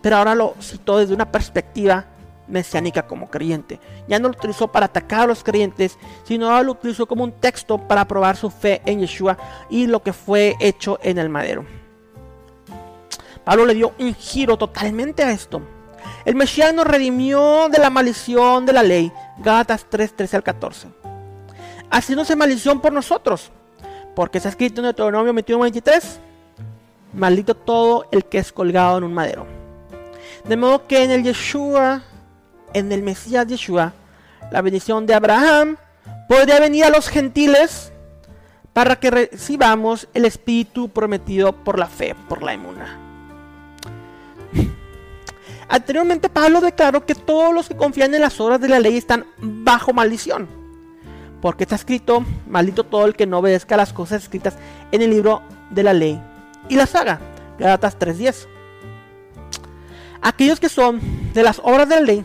Pero 0.00 0.16
ahora 0.16 0.34
lo 0.34 0.54
citó 0.62 0.96
desde 0.96 1.12
una 1.12 1.30
perspectiva 1.30 2.06
mesiánica 2.48 3.06
como 3.06 3.28
creyente. 3.28 3.78
Ya 4.08 4.18
no 4.18 4.28
lo 4.28 4.34
utilizó 4.34 4.68
para 4.68 4.86
atacar 4.86 5.20
a 5.20 5.26
los 5.26 5.44
creyentes, 5.44 5.98
sino 6.24 6.62
lo 6.62 6.72
utilizó 6.72 7.04
como 7.04 7.22
un 7.22 7.32
texto 7.32 7.76
para 7.76 8.08
probar 8.08 8.34
su 8.34 8.48
fe 8.48 8.80
en 8.86 9.00
Yeshua 9.00 9.36
y 9.68 9.86
lo 9.86 10.02
que 10.02 10.14
fue 10.14 10.56
hecho 10.58 10.98
en 11.02 11.18
el 11.18 11.28
madero. 11.28 11.66
Pablo 13.44 13.66
le 13.66 13.74
dio 13.74 13.92
un 13.98 14.14
giro 14.14 14.56
totalmente 14.56 15.22
a 15.22 15.32
esto. 15.32 15.60
El 16.24 16.34
Mesías 16.34 16.72
nos 16.72 16.86
redimió 16.86 17.68
de 17.68 17.78
la 17.78 17.90
maldición 17.90 18.64
de 18.64 18.72
la 18.72 18.82
ley. 18.82 19.12
Gálatas 19.36 19.84
3, 19.90 20.16
13 20.16 20.36
al 20.36 20.42
14. 20.42 21.05
Haciéndose 21.90 22.36
maldición 22.36 22.80
por 22.80 22.92
nosotros. 22.92 23.50
Porque 24.14 24.38
está 24.38 24.50
escrito 24.50 24.80
en 24.80 24.84
Deuteronomio 24.84 25.32
21, 25.32 25.62
23. 25.62 26.20
Maldito 27.12 27.54
todo 27.54 28.06
el 28.12 28.24
que 28.24 28.38
es 28.38 28.52
colgado 28.52 28.98
en 28.98 29.04
un 29.04 29.14
madero. 29.14 29.46
De 30.44 30.56
modo 30.56 30.86
que 30.86 31.02
en 31.02 31.10
el 31.10 31.22
Yeshua, 31.22 32.02
en 32.72 32.92
el 32.92 33.02
Mesías 33.02 33.46
Yeshua, 33.46 33.92
la 34.50 34.62
bendición 34.62 35.06
de 35.06 35.14
Abraham 35.14 35.76
podría 36.28 36.60
venir 36.60 36.84
a 36.84 36.90
los 36.90 37.08
gentiles 37.08 37.92
para 38.72 38.96
que 38.96 39.10
recibamos 39.10 40.08
el 40.12 40.24
espíritu 40.24 40.88
prometido 40.88 41.52
por 41.52 41.78
la 41.78 41.86
fe, 41.86 42.14
por 42.28 42.42
la 42.42 42.52
emuna. 42.52 43.00
Anteriormente 45.68 46.28
Pablo 46.28 46.60
declaró 46.60 47.04
que 47.04 47.14
todos 47.14 47.52
los 47.52 47.68
que 47.68 47.76
confían 47.76 48.14
en 48.14 48.20
las 48.20 48.38
obras 48.40 48.60
de 48.60 48.68
la 48.68 48.78
ley 48.78 48.96
están 48.96 49.26
bajo 49.38 49.92
maldición. 49.92 50.65
Porque 51.40 51.64
está 51.64 51.76
escrito, 51.76 52.24
maldito 52.48 52.84
todo 52.84 53.06
el 53.06 53.14
que 53.14 53.26
no 53.26 53.38
obedezca 53.38 53.76
las 53.76 53.92
cosas 53.92 54.22
escritas 54.22 54.56
en 54.92 55.02
el 55.02 55.10
libro 55.10 55.42
de 55.70 55.82
la 55.82 55.92
ley 55.92 56.20
y 56.68 56.76
las 56.76 56.94
haga. 56.94 57.20
Galatas 57.58 57.98
3.10. 57.98 58.46
Aquellos 60.22 60.60
que 60.60 60.68
son 60.68 61.00
de 61.32 61.42
las 61.42 61.60
obras 61.62 61.88
de 61.88 61.94
la 61.96 62.00
ley 62.00 62.24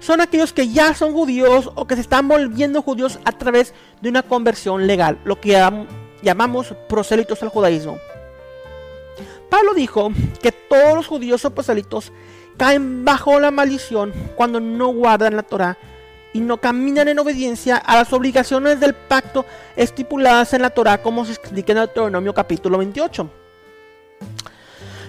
son 0.00 0.20
aquellos 0.20 0.52
que 0.52 0.68
ya 0.68 0.94
son 0.94 1.12
judíos 1.12 1.70
o 1.74 1.86
que 1.86 1.94
se 1.94 2.00
están 2.00 2.26
volviendo 2.26 2.82
judíos 2.82 3.18
a 3.24 3.32
través 3.32 3.74
de 4.00 4.08
una 4.08 4.22
conversión 4.22 4.86
legal, 4.86 5.18
lo 5.24 5.40
que 5.40 5.62
llamamos 6.22 6.74
prosélitos 6.88 7.42
al 7.42 7.50
judaísmo. 7.50 7.98
Pablo 9.50 9.74
dijo 9.74 10.10
que 10.40 10.52
todos 10.52 10.94
los 10.94 11.06
judíos 11.06 11.44
o 11.44 11.50
prosélitos 11.50 12.12
caen 12.56 13.04
bajo 13.04 13.38
la 13.40 13.50
maldición 13.50 14.12
cuando 14.36 14.60
no 14.60 14.88
guardan 14.88 15.36
la 15.36 15.42
Torah 15.42 15.76
y 16.32 16.40
no 16.40 16.58
caminan 16.60 17.08
en 17.08 17.18
obediencia 17.18 17.76
a 17.76 17.96
las 17.96 18.12
obligaciones 18.12 18.80
del 18.80 18.94
pacto 18.94 19.44
estipuladas 19.76 20.52
en 20.54 20.62
la 20.62 20.70
Torah 20.70 21.02
como 21.02 21.24
se 21.24 21.32
explica 21.32 21.72
en 21.72 21.78
Deuteronomio 21.78 22.34
capítulo 22.34 22.78
28. 22.78 23.30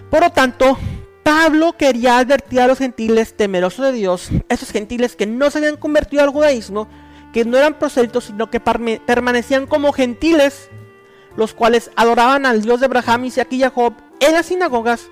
Por 0.10 0.22
lo 0.22 0.30
tanto, 0.32 0.78
Pablo 1.24 1.74
quería 1.78 2.18
advertir 2.18 2.60
a 2.62 2.68
los 2.68 2.80
gentiles 2.80 3.36
temerosos 3.36 3.86
de 3.86 3.92
Dios, 3.92 4.30
esos 4.50 4.72
gentiles 4.72 5.16
que 5.16 5.28
no 5.28 5.50
se 5.50 5.60
habían 5.60 5.78
convertido 5.78 6.24
al 6.24 6.30
judaísmo, 6.30 6.88
que 7.32 7.46
no 7.46 7.58
eran 7.58 7.76
prosélitos, 7.76 8.26
sino 8.26 8.50
que 8.50 8.60
permanecían 8.60 9.68
como 9.68 9.94
gentiles, 9.94 10.70
los 11.38 11.54
cuales 11.54 11.92
adoraban 11.96 12.46
al 12.46 12.62
Dios 12.62 12.80
de 12.80 12.88
Abraham, 12.88 13.26
Isaac 13.26 13.48
y 13.52 13.62
Jacob 13.62 13.94
en 14.20 14.34
las 14.34 14.48
sinagogas, 14.48 15.10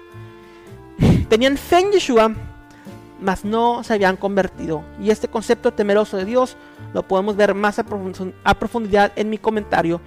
Tenían 1.30 1.58
fe 1.58 1.80
en 1.80 1.92
Yeshua, 1.92 2.34
mas 3.22 3.46
no 3.46 3.84
se 3.84 3.94
habían 3.94 4.18
convertido. 4.18 4.84
Y 5.00 5.10
este 5.12 5.28
concepto 5.28 5.74
temeroso 5.74 6.18
de 6.18 6.26
Dios 6.26 6.58
lo 6.94 7.08
podemos 7.08 7.36
ver 7.36 7.54
más 7.54 7.80
a, 7.80 7.84
profundidad 7.84 9.12
en 9.16 9.30
mi 9.30 9.38
comentario, 9.38 10.02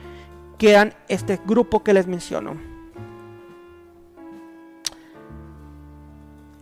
que 0.59 0.71
eran 0.71 0.95
este 1.09 1.41
grupo 1.45 1.83
que 1.83 1.95
les 1.95 2.07
menciono. 2.07 2.57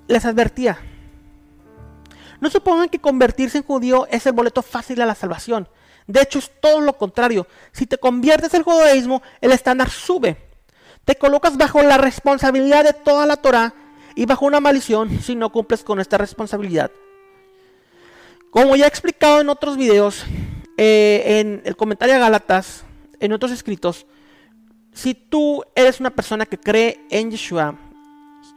Les 0.08 0.24
advertía, 0.24 0.78
no 2.40 2.50
supongan 2.50 2.88
que 2.88 2.98
convertirse 2.98 3.58
en 3.58 3.64
judío 3.64 4.06
es 4.10 4.26
el 4.26 4.32
boleto 4.32 4.62
fácil 4.62 5.00
a 5.02 5.06
la 5.06 5.14
salvación. 5.14 5.68
De 6.06 6.22
hecho, 6.22 6.38
es 6.38 6.50
todo 6.60 6.80
lo 6.80 6.96
contrario. 6.96 7.46
Si 7.70 7.86
te 7.86 7.98
conviertes 7.98 8.54
al 8.54 8.62
judaísmo, 8.62 9.22
el 9.40 9.52
estándar 9.52 9.90
sube. 9.90 10.36
Te 11.04 11.16
colocas 11.16 11.56
bajo 11.56 11.82
la 11.82 11.98
responsabilidad 11.98 12.84
de 12.84 12.94
toda 12.94 13.26
la 13.26 13.36
Torah 13.36 13.74
y 14.14 14.26
bajo 14.26 14.46
una 14.46 14.60
maldición 14.60 15.20
si 15.20 15.34
no 15.34 15.50
cumples 15.50 15.82
con 15.84 16.00
esta 16.00 16.18
responsabilidad. 16.18 16.90
Como 18.50 18.74
ya 18.76 18.86
he 18.86 18.88
explicado 18.88 19.40
en 19.40 19.48
otros 19.48 19.76
videos, 19.76 20.24
eh, 20.76 21.40
en 21.40 21.62
el 21.64 21.76
comentario 21.76 22.14
de 22.14 22.20
Galatas, 22.20 22.84
en 23.20 23.32
otros 23.32 23.52
escritos, 23.52 24.06
si 24.92 25.14
tú 25.14 25.62
eres 25.74 26.00
una 26.00 26.10
persona 26.10 26.46
que 26.46 26.58
cree 26.58 27.00
en 27.10 27.30
Yeshua 27.30 27.76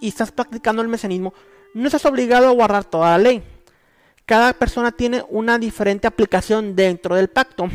y 0.01 0.07
estás 0.07 0.31
practicando 0.31 0.81
el 0.81 0.87
mesianismo, 0.87 1.33
no 1.73 1.85
estás 1.85 2.05
obligado 2.05 2.47
a 2.47 2.51
guardar 2.51 2.85
toda 2.85 3.11
la 3.11 3.17
ley. 3.17 3.43
Cada 4.25 4.53
persona 4.53 4.91
tiene 4.91 5.23
una 5.29 5.59
diferente 5.59 6.07
aplicación 6.07 6.75
dentro 6.75 7.15
del 7.15 7.29
pacto. 7.29 7.69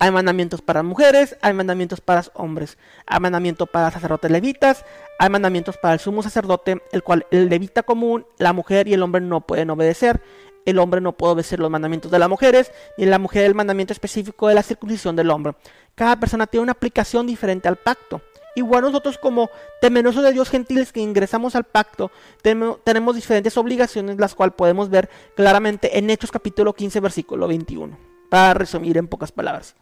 Hay 0.00 0.12
mandamientos 0.12 0.62
para 0.62 0.84
mujeres, 0.84 1.36
hay 1.42 1.54
mandamientos 1.54 2.00
para 2.00 2.22
hombres, 2.34 2.78
hay 3.04 3.18
mandamientos 3.18 3.68
para 3.68 3.90
sacerdotes 3.90 4.30
levitas, 4.30 4.84
hay 5.18 5.28
mandamientos 5.28 5.76
para 5.76 5.94
el 5.94 6.00
sumo 6.00 6.22
sacerdote, 6.22 6.80
el 6.92 7.02
cual 7.02 7.26
el 7.32 7.48
levita 7.48 7.82
común, 7.82 8.24
la 8.38 8.52
mujer 8.52 8.86
y 8.86 8.94
el 8.94 9.02
hombre 9.02 9.20
no 9.20 9.40
pueden 9.40 9.70
obedecer. 9.70 10.20
El 10.64 10.78
hombre 10.78 11.00
no 11.00 11.12
puede 11.12 11.32
obedecer 11.32 11.58
los 11.58 11.70
mandamientos 11.70 12.10
de 12.12 12.18
las 12.18 12.28
mujeres, 12.28 12.70
ni 12.96 13.06
la 13.06 13.18
mujer 13.18 13.44
el 13.44 13.54
mandamiento 13.54 13.92
específico 13.92 14.48
de 14.48 14.54
la 14.54 14.62
circuncisión 14.62 15.16
del 15.16 15.30
hombre. 15.30 15.54
Cada 15.94 16.20
persona 16.20 16.46
tiene 16.46 16.62
una 16.62 16.72
aplicación 16.72 17.26
diferente 17.26 17.66
al 17.66 17.76
pacto. 17.76 18.20
Igual 18.54 18.82
nosotros 18.82 19.18
como 19.18 19.50
temerosos 19.80 20.22
de 20.22 20.32
Dios 20.32 20.48
gentiles 20.50 20.92
que 20.92 21.00
ingresamos 21.00 21.56
al 21.56 21.64
pacto, 21.64 22.10
tenemos 22.42 23.16
diferentes 23.16 23.56
obligaciones, 23.56 24.18
las 24.18 24.34
cuales 24.34 24.54
podemos 24.56 24.90
ver 24.90 25.08
claramente 25.34 25.98
en 25.98 26.10
Hechos 26.10 26.30
capítulo 26.30 26.72
15, 26.72 27.00
versículo 27.00 27.48
21. 27.48 28.07
Para 28.28 28.54
resumir 28.54 28.96
en 28.98 29.08
pocas 29.08 29.32
palabras 29.32 29.74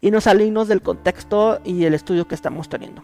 y 0.00 0.10
no 0.10 0.20
salirnos 0.20 0.68
del 0.68 0.82
contexto 0.82 1.60
y 1.64 1.84
el 1.84 1.94
estudio 1.94 2.28
que 2.28 2.34
estamos 2.34 2.68
teniendo. 2.68 3.02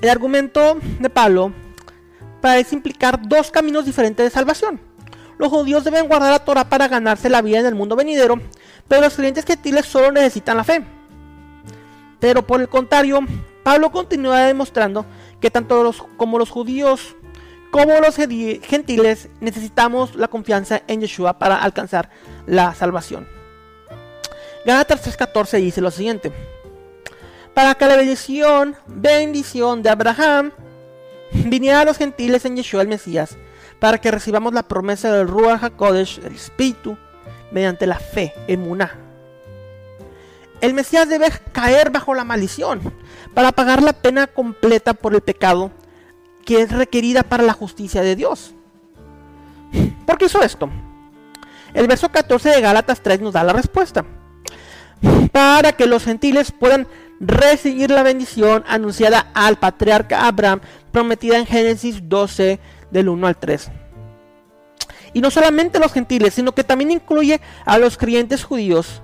El 0.00 0.08
argumento 0.08 0.78
de 0.98 1.10
Pablo 1.10 1.52
parece 2.40 2.74
implicar 2.74 3.20
dos 3.28 3.50
caminos 3.50 3.84
diferentes 3.84 4.24
de 4.24 4.30
salvación. 4.30 4.80
los 5.38 5.48
judíos 5.48 5.84
deben 5.84 6.06
guardar 6.06 6.32
la 6.32 6.44
Torah 6.44 6.68
para 6.68 6.86
ganarse 6.86 7.30
la 7.30 7.40
vida 7.40 7.60
en 7.60 7.66
el 7.66 7.74
mundo 7.74 7.96
venidero, 7.96 8.40
pero 8.88 9.00
los 9.00 9.14
creyentes 9.14 9.46
gentiles 9.46 9.86
solo 9.86 10.12
necesitan 10.12 10.56
la 10.56 10.64
fe. 10.64 10.84
Pero 12.18 12.46
por 12.46 12.60
el 12.60 12.68
contrario, 12.68 13.20
Pablo 13.62 13.90
continúa 13.90 14.40
demostrando 14.40 15.06
que 15.40 15.50
tanto 15.50 15.82
los, 15.82 16.02
como 16.18 16.38
los 16.38 16.50
judíos 16.50 17.16
como 17.70 18.00
los 18.00 18.16
gentiles 18.16 19.28
necesitamos 19.40 20.16
la 20.16 20.26
confianza 20.26 20.82
en 20.88 21.00
Yeshua 21.00 21.38
para 21.38 21.56
alcanzar 21.56 22.10
la 22.50 22.74
salvación. 22.74 23.28
Gálatas 24.66 25.06
3:14 25.06 25.58
dice 25.58 25.80
lo 25.80 25.90
siguiente: 25.90 26.32
Para 27.54 27.76
que 27.76 27.86
la 27.86 27.96
bendición, 27.96 28.76
bendición 28.86 29.82
de 29.82 29.90
Abraham 29.90 30.50
viniera 31.32 31.80
a 31.80 31.84
los 31.84 31.96
gentiles 31.96 32.44
en 32.44 32.56
Yeshua 32.56 32.82
el 32.82 32.88
Mesías, 32.88 33.36
para 33.78 33.98
que 33.98 34.10
recibamos 34.10 34.52
la 34.52 34.64
promesa 34.64 35.12
del 35.12 35.28
Ruach 35.28 35.62
HaKodesh, 35.62 36.20
el 36.24 36.34
Espíritu, 36.34 36.98
mediante 37.52 37.86
la 37.86 38.00
fe 38.00 38.34
en 38.48 38.60
Muná. 38.60 38.98
El 40.60 40.74
Mesías 40.74 41.08
debe 41.08 41.30
caer 41.52 41.90
bajo 41.90 42.14
la 42.14 42.24
maldición 42.24 42.92
para 43.32 43.52
pagar 43.52 43.80
la 43.82 43.94
pena 43.94 44.26
completa 44.26 44.92
por 44.92 45.14
el 45.14 45.22
pecado 45.22 45.70
que 46.44 46.62
es 46.62 46.72
requerida 46.72 47.22
para 47.22 47.44
la 47.44 47.52
justicia 47.52 48.02
de 48.02 48.16
Dios. 48.16 48.54
¿Por 50.04 50.18
qué 50.18 50.24
hizo 50.24 50.42
esto? 50.42 50.68
El 51.74 51.86
verso 51.86 52.10
14 52.10 52.48
de 52.48 52.60
Gálatas 52.60 53.00
3 53.00 53.20
nos 53.20 53.34
da 53.34 53.44
la 53.44 53.52
respuesta. 53.52 54.04
Para 55.32 55.72
que 55.72 55.86
los 55.86 56.04
gentiles 56.04 56.52
puedan 56.52 56.86
recibir 57.20 57.90
la 57.90 58.02
bendición 58.02 58.64
anunciada 58.66 59.30
al 59.34 59.58
patriarca 59.58 60.26
Abraham, 60.26 60.60
prometida 60.90 61.38
en 61.38 61.46
Génesis 61.46 62.08
12 62.08 62.58
del 62.90 63.08
1 63.08 63.26
al 63.26 63.36
3. 63.36 63.70
Y 65.12 65.20
no 65.20 65.30
solamente 65.30 65.78
los 65.78 65.92
gentiles, 65.92 66.34
sino 66.34 66.52
que 66.52 66.64
también 66.64 66.90
incluye 66.90 67.40
a 67.64 67.78
los 67.78 67.98
creyentes 67.98 68.44
judíos. 68.44 69.02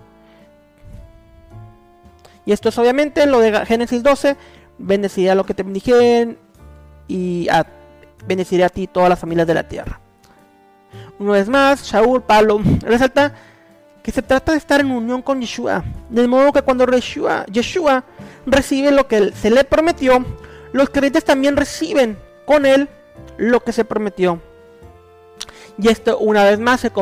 Y 2.44 2.52
esto 2.52 2.68
es 2.68 2.78
obviamente 2.78 3.22
en 3.22 3.32
lo 3.32 3.40
de 3.40 3.66
Génesis 3.66 4.02
12, 4.02 4.36
bendeciré 4.78 5.30
a 5.30 5.34
lo 5.34 5.44
que 5.44 5.54
te 5.54 5.62
bendijeren 5.62 6.38
y 7.08 7.48
bendeciré 8.26 8.64
a 8.64 8.68
ti 8.68 8.86
todas 8.86 9.08
las 9.08 9.18
familias 9.18 9.46
de 9.46 9.54
la 9.54 9.68
tierra. 9.68 10.00
Una 11.18 11.32
vez 11.32 11.48
más, 11.48 11.82
Shaul, 11.84 12.22
Pablo, 12.22 12.60
resalta 12.80 13.34
que 14.02 14.12
se 14.12 14.22
trata 14.22 14.52
de 14.52 14.58
estar 14.58 14.80
en 14.80 14.90
unión 14.90 15.22
con 15.22 15.40
Yeshua. 15.40 15.84
De 16.10 16.28
modo 16.28 16.52
que 16.52 16.62
cuando 16.62 16.86
Yeshua, 16.86 17.44
Yeshua 17.46 18.04
recibe 18.46 18.92
lo 18.92 19.08
que 19.08 19.32
se 19.32 19.50
le 19.50 19.64
prometió, 19.64 20.24
los 20.72 20.90
creyentes 20.90 21.24
también 21.24 21.56
reciben 21.56 22.16
con 22.44 22.66
él 22.66 22.88
lo 23.36 23.60
que 23.64 23.72
se 23.72 23.84
prometió. 23.84 24.40
Y 25.78 25.88
esto 25.88 26.18
una 26.18 26.44
vez 26.44 26.58
más 26.58 26.80
se, 26.80 26.92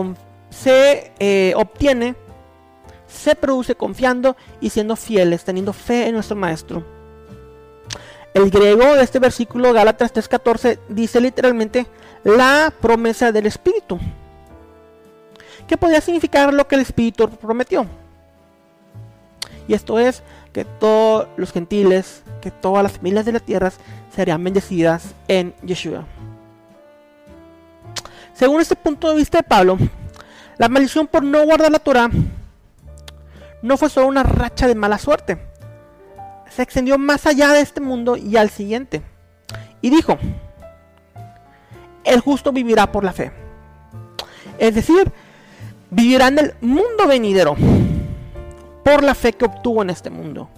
se 0.50 1.12
eh, 1.18 1.52
obtiene, 1.56 2.16
se 3.06 3.34
produce 3.34 3.74
confiando 3.74 4.36
y 4.60 4.70
siendo 4.70 4.96
fieles, 4.96 5.44
teniendo 5.44 5.72
fe 5.72 6.06
en 6.06 6.14
nuestro 6.14 6.36
Maestro. 6.36 6.84
El 8.34 8.50
griego 8.50 8.96
de 8.96 9.02
este 9.04 9.20
versículo, 9.20 9.72
Gálatas 9.72 10.12
3:14, 10.12 10.78
dice 10.88 11.20
literalmente 11.20 11.86
la 12.24 12.72
promesa 12.80 13.30
del 13.30 13.46
Espíritu 13.46 13.98
que 15.66 15.76
podría 15.76 16.00
significar 16.00 16.52
lo 16.52 16.66
que 16.66 16.74
el 16.74 16.82
Espíritu 16.82 17.28
prometió. 17.28 17.86
Y 19.66 19.74
esto 19.74 19.98
es 19.98 20.22
que 20.52 20.64
todos 20.64 21.26
los 21.36 21.52
gentiles, 21.52 22.22
que 22.40 22.50
todas 22.50 22.82
las 22.82 22.92
familias 22.92 23.24
de 23.24 23.32
la 23.32 23.40
tierra 23.40 23.72
serían 24.14 24.44
bendecidas 24.44 25.14
en 25.26 25.54
Yeshua. 25.62 26.04
Según 28.34 28.60
este 28.60 28.76
punto 28.76 29.08
de 29.08 29.16
vista 29.16 29.38
de 29.38 29.44
Pablo, 29.44 29.78
la 30.58 30.68
maldición 30.68 31.06
por 31.06 31.22
no 31.22 31.44
guardar 31.44 31.72
la 31.72 31.78
Torah 31.78 32.10
no 33.62 33.76
fue 33.76 33.88
solo 33.88 34.08
una 34.08 34.22
racha 34.22 34.66
de 34.68 34.74
mala 34.74 34.98
suerte. 34.98 35.38
Se 36.50 36.62
extendió 36.62 36.98
más 36.98 37.26
allá 37.26 37.52
de 37.52 37.60
este 37.60 37.80
mundo 37.80 38.16
y 38.16 38.36
al 38.36 38.50
siguiente. 38.50 39.02
Y 39.80 39.90
dijo, 39.90 40.18
el 42.04 42.20
justo 42.20 42.52
vivirá 42.52 42.90
por 42.92 43.04
la 43.04 43.12
fe. 43.12 43.32
Es 44.58 44.74
decir, 44.74 45.10
vivirá 45.90 46.28
en 46.28 46.38
el 46.38 46.54
mundo 46.60 47.06
venidero 47.06 47.56
por 48.84 49.02
la 49.02 49.14
fe 49.14 49.32
que 49.32 49.46
obtuvo 49.46 49.82
en 49.82 49.90
este 49.90 50.10
mundo. 50.10 50.48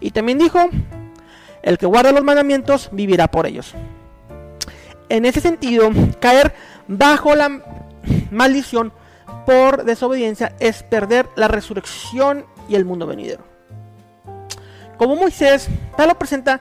Y 0.00 0.10
también 0.10 0.38
dijo, 0.38 0.68
el 1.62 1.78
que 1.78 1.86
guarda 1.86 2.12
los 2.12 2.24
mandamientos 2.24 2.88
vivirá 2.92 3.28
por 3.28 3.46
ellos. 3.46 3.74
En 5.08 5.24
ese 5.24 5.40
sentido, 5.40 5.90
caer 6.20 6.54
bajo 6.88 7.34
la 7.34 7.62
maldición 8.30 8.92
por 9.44 9.84
desobediencia 9.84 10.54
es 10.58 10.82
perder 10.82 11.28
la 11.36 11.48
resurrección 11.48 12.46
y 12.68 12.74
el 12.74 12.84
mundo 12.84 13.06
venidero. 13.06 13.44
Como 14.96 15.16
Moisés, 15.16 15.68
Pablo 15.96 16.18
presenta 16.18 16.60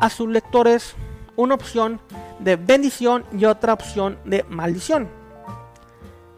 a 0.00 0.10
sus 0.10 0.28
lectores 0.28 0.94
una 1.36 1.54
opción 1.54 2.00
de 2.38 2.56
bendición 2.56 3.24
y 3.36 3.44
otra 3.44 3.72
opción 3.72 4.18
de 4.24 4.44
maldición. 4.48 5.08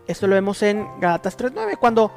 Esto 0.06 0.26
lo 0.26 0.34
vemos 0.34 0.62
en 0.62 0.86
Gálatas 1.00 1.36
3.9, 1.36 1.78
cuando 1.78 2.12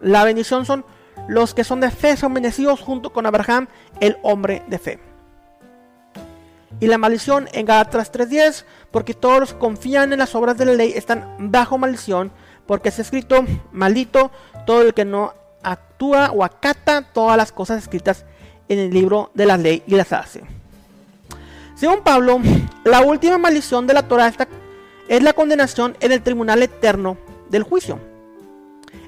la 0.00 0.24
bendición 0.24 0.66
son 0.66 0.84
los 1.28 1.54
que 1.54 1.64
son 1.64 1.80
de 1.80 1.90
fe, 1.90 2.16
son 2.16 2.34
bendecidos 2.34 2.80
junto 2.80 3.12
con 3.12 3.26
Abraham, 3.26 3.68
el 4.00 4.16
hombre 4.22 4.62
de 4.66 4.78
fe. 4.78 4.98
Y 6.80 6.86
la 6.86 6.98
maldición 6.98 7.48
en 7.52 7.66
Gálatas 7.66 8.12
3.10, 8.12 8.64
porque 8.90 9.14
todos 9.14 9.40
los 9.40 9.52
que 9.52 9.58
confían 9.58 10.12
en 10.12 10.18
las 10.18 10.34
obras 10.34 10.58
de 10.58 10.64
la 10.66 10.72
ley 10.72 10.92
están 10.94 11.50
bajo 11.50 11.78
maldición, 11.78 12.32
porque 12.66 12.88
es 12.88 12.98
escrito, 12.98 13.44
maldito 13.72 14.30
todo 14.66 14.82
el 14.82 14.92
que 14.92 15.04
no 15.04 15.34
actúa 15.62 16.30
o 16.32 16.44
acata 16.44 17.02
todas 17.12 17.36
las 17.36 17.52
cosas 17.52 17.82
escritas 17.82 18.24
en 18.68 18.78
el 18.78 18.90
libro 18.90 19.30
de 19.34 19.46
la 19.46 19.56
ley 19.56 19.82
y 19.86 19.94
las 19.94 20.12
hace. 20.12 20.42
Según 21.74 22.02
Pablo, 22.02 22.40
la 22.84 23.00
última 23.02 23.36
maldición 23.36 23.86
de 23.86 23.94
la 23.94 24.06
Torah 24.06 24.32
es 25.08 25.22
la 25.22 25.32
condenación 25.32 25.96
en 26.00 26.12
el 26.12 26.22
tribunal 26.22 26.62
eterno 26.62 27.16
del 27.50 27.64
juicio. 27.64 27.98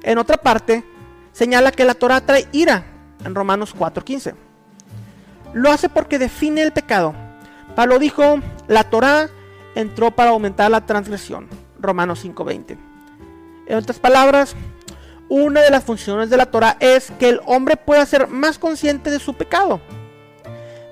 En 0.02 0.18
otra 0.18 0.37
parte, 0.37 0.85
señala 1.33 1.70
que 1.70 1.85
la 1.85 1.94
Torah 1.94 2.20
trae 2.20 2.48
ira 2.52 2.85
en 3.24 3.35
Romanos 3.35 3.74
4:15. 3.74 4.35
Lo 5.52 5.70
hace 5.70 5.88
porque 5.88 6.18
define 6.18 6.62
el 6.62 6.72
pecado. 6.72 7.14
Pablo 7.74 7.98
dijo, 7.98 8.40
la 8.68 8.85
Torah 8.85 9.29
entró 9.74 10.11
para 10.11 10.31
aumentar 10.31 10.70
la 10.70 10.85
transgresión. 10.85 11.48
Romanos 11.79 12.24
5:20. 12.24 12.76
En 13.66 13.79
otras 13.79 13.98
palabras, 13.98 14.55
una 15.29 15.61
de 15.61 15.70
las 15.70 15.85
funciones 15.85 16.31
de 16.31 16.37
la 16.37 16.46
Torah 16.46 16.76
es 16.81 17.11
que 17.18 17.29
el 17.29 17.40
hombre 17.46 17.76
pueda 17.76 18.05
ser 18.07 18.29
más 18.29 18.59
consciente 18.59 19.11
de 19.11 19.18
su 19.18 19.35
pecado. 19.35 19.81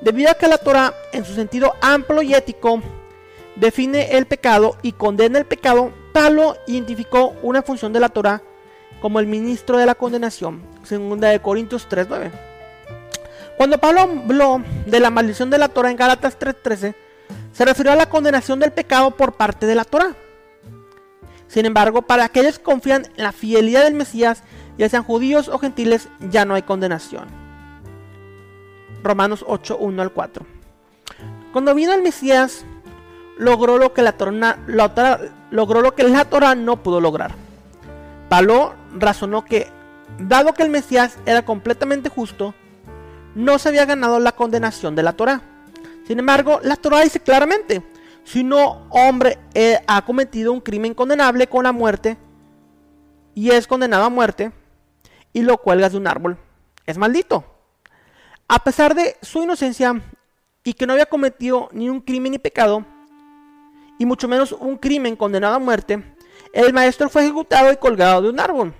Debido 0.04 0.30
a 0.30 0.34
que 0.34 0.48
la 0.48 0.58
Torah, 0.58 0.92
en 1.12 1.24
su 1.24 1.34
sentido 1.34 1.72
amplio 1.80 2.20
y 2.20 2.34
ético, 2.34 2.82
define 3.56 4.18
el 4.18 4.26
pecado 4.26 4.76
y 4.82 4.92
condena 4.92 5.38
el 5.38 5.46
pecado, 5.46 5.94
Pablo 6.12 6.58
identificó 6.66 7.34
una 7.42 7.62
función 7.62 7.94
de 7.94 8.00
la 8.00 8.10
Torah 8.10 8.42
como 9.00 9.18
el 9.18 9.26
ministro 9.26 9.78
de 9.78 9.86
la 9.86 9.94
condenación, 9.94 10.62
segunda 10.82 11.28
de 11.30 11.40
Corintios 11.40 11.88
3:9. 11.88 12.30
Cuando 13.56 13.78
Pablo 13.78 14.02
habló 14.02 14.62
de 14.84 15.00
la 15.00 15.08
maldición 15.08 15.48
de 15.48 15.56
la 15.56 15.68
Torah 15.68 15.90
en 15.90 15.96
Gálatas 15.96 16.38
3:13, 16.38 16.94
se 17.54 17.64
refirió 17.64 17.92
a 17.92 17.96
la 17.96 18.10
condenación 18.10 18.60
del 18.60 18.72
pecado 18.72 19.12
por 19.12 19.32
parte 19.32 19.64
de 19.64 19.74
la 19.74 19.86
Torah. 19.86 20.14
Sin 21.48 21.64
embargo, 21.64 22.02
para 22.02 22.26
aquellos 22.26 22.58
que 22.58 22.64
confían 22.64 23.06
en 23.16 23.24
la 23.24 23.32
fidelidad 23.32 23.84
del 23.84 23.94
Mesías, 23.94 24.42
ya 24.76 24.86
sean 24.90 25.02
judíos 25.02 25.48
o 25.48 25.58
gentiles, 25.58 26.08
ya 26.20 26.44
no 26.44 26.54
hay 26.54 26.62
condenación. 26.62 27.43
Romanos 29.04 29.44
8, 29.46 29.76
1 29.78 30.02
al 30.02 30.12
4. 30.12 30.46
Cuando 31.52 31.74
vino 31.74 31.92
el 31.92 32.02
Mesías, 32.02 32.64
logró 33.36 33.78
lo 33.78 33.92
que 33.92 34.02
la 34.02 34.12
Torah, 34.12 34.58
logró 35.50 35.82
lo 35.82 35.94
que 35.94 36.02
la 36.02 36.24
Torah 36.24 36.54
no 36.54 36.82
pudo 36.82 37.00
lograr. 37.00 37.34
Pablo 38.28 38.74
razonó 38.94 39.44
que, 39.44 39.68
dado 40.18 40.54
que 40.54 40.62
el 40.62 40.70
Mesías 40.70 41.18
era 41.26 41.44
completamente 41.44 42.08
justo, 42.08 42.54
no 43.34 43.58
se 43.58 43.68
había 43.68 43.84
ganado 43.84 44.18
la 44.18 44.32
condenación 44.32 44.96
de 44.96 45.02
la 45.02 45.12
Torah. 45.12 45.42
Sin 46.06 46.18
embargo, 46.18 46.60
la 46.62 46.76
Torah 46.76 47.00
dice 47.00 47.20
claramente, 47.20 47.82
si 48.24 48.40
un 48.40 48.54
hombre 48.54 49.38
ha 49.86 50.04
cometido 50.04 50.52
un 50.52 50.60
crimen 50.60 50.94
condenable 50.94 51.46
con 51.46 51.64
la 51.64 51.72
muerte 51.72 52.16
y 53.34 53.50
es 53.50 53.66
condenado 53.66 54.04
a 54.04 54.10
muerte 54.10 54.52
y 55.32 55.42
lo 55.42 55.58
cuelgas 55.58 55.92
de 55.92 55.98
un 55.98 56.06
árbol, 56.06 56.38
es 56.86 56.96
maldito. 56.96 57.53
A 58.48 58.62
pesar 58.62 58.94
de 58.94 59.16
su 59.22 59.42
inocencia 59.42 60.02
y 60.62 60.74
que 60.74 60.86
no 60.86 60.92
había 60.92 61.06
cometido 61.06 61.68
ni 61.72 61.88
un 61.88 62.00
crimen 62.00 62.32
ni 62.32 62.38
pecado, 62.38 62.84
y 63.98 64.06
mucho 64.06 64.28
menos 64.28 64.52
un 64.52 64.76
crimen 64.76 65.16
condenado 65.16 65.54
a 65.54 65.58
muerte, 65.58 66.16
el 66.52 66.72
maestro 66.72 67.08
fue 67.08 67.24
ejecutado 67.24 67.72
y 67.72 67.76
colgado 67.76 68.22
de 68.22 68.30
un 68.30 68.40
árbol. 68.40 68.74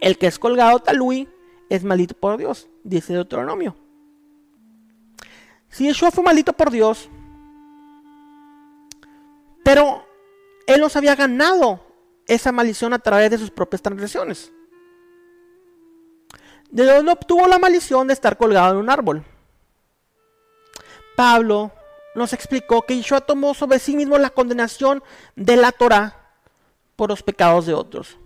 El 0.00 0.18
que 0.18 0.26
es 0.26 0.38
colgado 0.38 0.78
talui 0.80 1.28
es 1.68 1.84
maldito 1.84 2.14
por 2.14 2.36
Dios, 2.36 2.68
dice 2.84 3.12
Deuteronomio. 3.12 3.76
Si 5.68 5.84
Yeshua 5.84 6.10
fue 6.10 6.24
maldito 6.24 6.52
por 6.52 6.70
Dios, 6.70 7.08
pero 9.64 10.06
él 10.66 10.80
nos 10.80 10.96
había 10.96 11.16
ganado 11.16 11.80
esa 12.26 12.52
maldición 12.52 12.92
a 12.92 12.98
través 12.98 13.30
de 13.30 13.38
sus 13.38 13.50
propias 13.50 13.82
transgresiones. 13.82 14.52
¿De 16.70 16.84
dónde 16.84 17.12
obtuvo 17.12 17.46
la 17.46 17.58
maldición 17.58 18.06
de 18.06 18.12
estar 18.12 18.36
colgado 18.36 18.72
en 18.72 18.78
un 18.78 18.90
árbol? 18.90 19.24
Pablo 21.16 21.72
nos 22.14 22.32
explicó 22.32 22.82
que 22.82 22.96
Yeshua 22.96 23.20
tomó 23.20 23.54
sobre 23.54 23.78
sí 23.78 23.96
mismo 23.96 24.18
la 24.18 24.30
condenación 24.30 25.02
de 25.34 25.56
la 25.56 25.72
Torah 25.72 26.16
por 26.96 27.10
los 27.10 27.22
pecados 27.22 27.66
de 27.66 27.74
otros. 27.74 28.18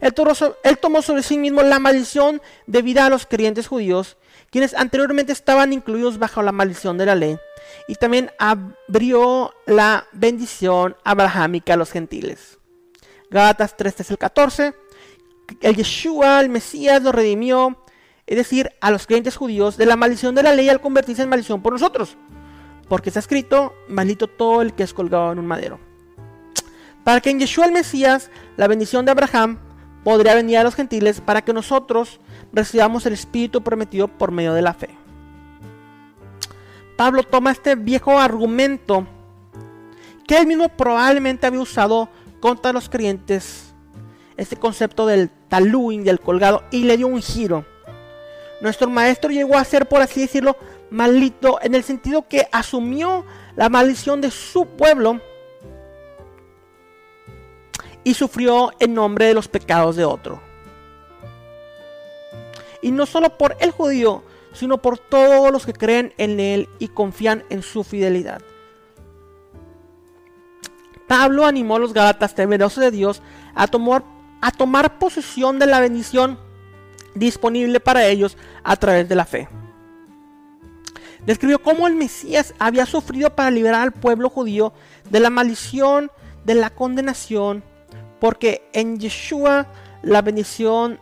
Él 0.00 0.14
tomó, 0.14 1.02
sobre 1.02 1.22
sí 1.22 1.38
mismo 1.38 1.62
la 1.62 1.78
maldición 1.78 2.40
debida 2.66 3.06
a 3.06 3.10
los 3.10 3.26
creyentes 3.26 3.66
judíos, 3.66 4.16
quienes 4.50 4.74
anteriormente 4.74 5.32
estaban 5.32 5.72
incluidos 5.72 6.18
bajo 6.18 6.42
la 6.42 6.52
maldición 6.52 6.98
de 6.98 7.06
la 7.06 7.14
ley, 7.14 7.38
y 7.88 7.96
también 7.96 8.30
abrió 8.38 9.52
la 9.66 10.06
bendición 10.12 10.96
abrahámica 11.04 11.74
a 11.74 11.76
los 11.76 11.90
gentiles. 11.90 12.58
Gálatas 13.30 13.76
3, 13.76 14.10
el 14.10 14.18
14. 14.18 14.74
El 15.60 15.76
Yeshua, 15.76 16.40
el 16.40 16.48
Mesías, 16.48 17.02
lo 17.02 17.12
redimió, 17.12 17.81
es 18.26 18.36
decir, 18.36 18.70
a 18.80 18.90
los 18.90 19.06
creyentes 19.06 19.36
judíos, 19.36 19.76
de 19.76 19.86
la 19.86 19.96
maldición 19.96 20.34
de 20.34 20.42
la 20.42 20.54
ley 20.54 20.68
al 20.68 20.80
convertirse 20.80 21.22
en 21.22 21.28
maldición 21.28 21.62
por 21.62 21.72
nosotros. 21.72 22.16
Porque 22.88 23.10
está 23.10 23.20
escrito, 23.20 23.74
maldito 23.88 24.28
todo 24.28 24.62
el 24.62 24.74
que 24.74 24.82
es 24.82 24.94
colgado 24.94 25.32
en 25.32 25.38
un 25.38 25.46
madero. 25.46 25.78
Para 27.04 27.20
que 27.20 27.30
en 27.30 27.40
Yeshua 27.40 27.66
el 27.66 27.72
Mesías, 27.72 28.30
la 28.56 28.68
bendición 28.68 29.04
de 29.04 29.10
Abraham, 29.10 29.58
podría 30.04 30.34
venir 30.34 30.58
a 30.58 30.64
los 30.64 30.74
gentiles 30.74 31.20
para 31.20 31.42
que 31.42 31.52
nosotros 31.52 32.20
recibamos 32.52 33.06
el 33.06 33.12
Espíritu 33.12 33.62
prometido 33.62 34.08
por 34.08 34.30
medio 34.30 34.54
de 34.54 34.62
la 34.62 34.74
fe. 34.74 34.90
Pablo 36.96 37.22
toma 37.22 37.50
este 37.50 37.74
viejo 37.74 38.18
argumento 38.18 39.06
que 40.26 40.38
él 40.38 40.46
mismo 40.46 40.68
probablemente 40.68 41.46
había 41.46 41.60
usado 41.60 42.08
contra 42.40 42.72
los 42.72 42.88
creyentes, 42.88 43.74
este 44.36 44.56
concepto 44.56 45.06
del 45.06 45.30
taluin, 45.48 46.04
del 46.04 46.20
colgado, 46.20 46.62
y 46.70 46.84
le 46.84 46.96
dio 46.96 47.08
un 47.08 47.22
giro. 47.22 47.64
Nuestro 48.62 48.88
maestro 48.88 49.32
llegó 49.32 49.58
a 49.58 49.64
ser, 49.64 49.88
por 49.88 50.00
así 50.02 50.20
decirlo, 50.20 50.56
maldito 50.88 51.58
en 51.62 51.74
el 51.74 51.82
sentido 51.82 52.28
que 52.28 52.46
asumió 52.52 53.24
la 53.56 53.68
maldición 53.68 54.20
de 54.20 54.30
su 54.30 54.66
pueblo 54.66 55.20
y 58.04 58.14
sufrió 58.14 58.70
en 58.78 58.94
nombre 58.94 59.26
de 59.26 59.34
los 59.34 59.48
pecados 59.48 59.96
de 59.96 60.04
otro. 60.04 60.40
Y 62.80 62.92
no 62.92 63.04
solo 63.04 63.36
por 63.36 63.56
el 63.58 63.72
judío, 63.72 64.22
sino 64.52 64.80
por 64.80 64.96
todos 64.96 65.50
los 65.50 65.66
que 65.66 65.72
creen 65.72 66.14
en 66.16 66.38
él 66.38 66.68
y 66.78 66.86
confían 66.86 67.42
en 67.50 67.62
su 67.62 67.82
fidelidad. 67.82 68.42
Pablo 71.08 71.46
animó 71.46 71.76
a 71.76 71.80
los 71.80 71.92
Gálatas 71.92 72.36
temerosos 72.36 72.80
de 72.80 72.92
Dios 72.92 73.22
a 73.56 73.66
tomar, 73.66 74.04
a 74.40 74.52
tomar 74.52 75.00
posesión 75.00 75.58
de 75.58 75.66
la 75.66 75.80
bendición 75.80 76.38
disponible 77.14 77.80
para 77.80 78.06
ellos 78.06 78.36
a 78.64 78.76
través 78.76 79.08
de 79.08 79.14
la 79.14 79.24
fe. 79.24 79.48
Describió 81.26 81.62
cómo 81.62 81.86
el 81.86 81.94
Mesías 81.94 82.54
había 82.58 82.86
sufrido 82.86 83.34
para 83.34 83.50
liberar 83.50 83.82
al 83.82 83.92
pueblo 83.92 84.28
judío 84.28 84.72
de 85.10 85.20
la 85.20 85.30
maldición, 85.30 86.10
de 86.44 86.54
la 86.54 86.70
condenación 86.70 87.62
porque 88.22 88.70
en 88.72 89.00
Yeshua 89.00 89.66
la 90.02 90.22
bendición 90.22 91.00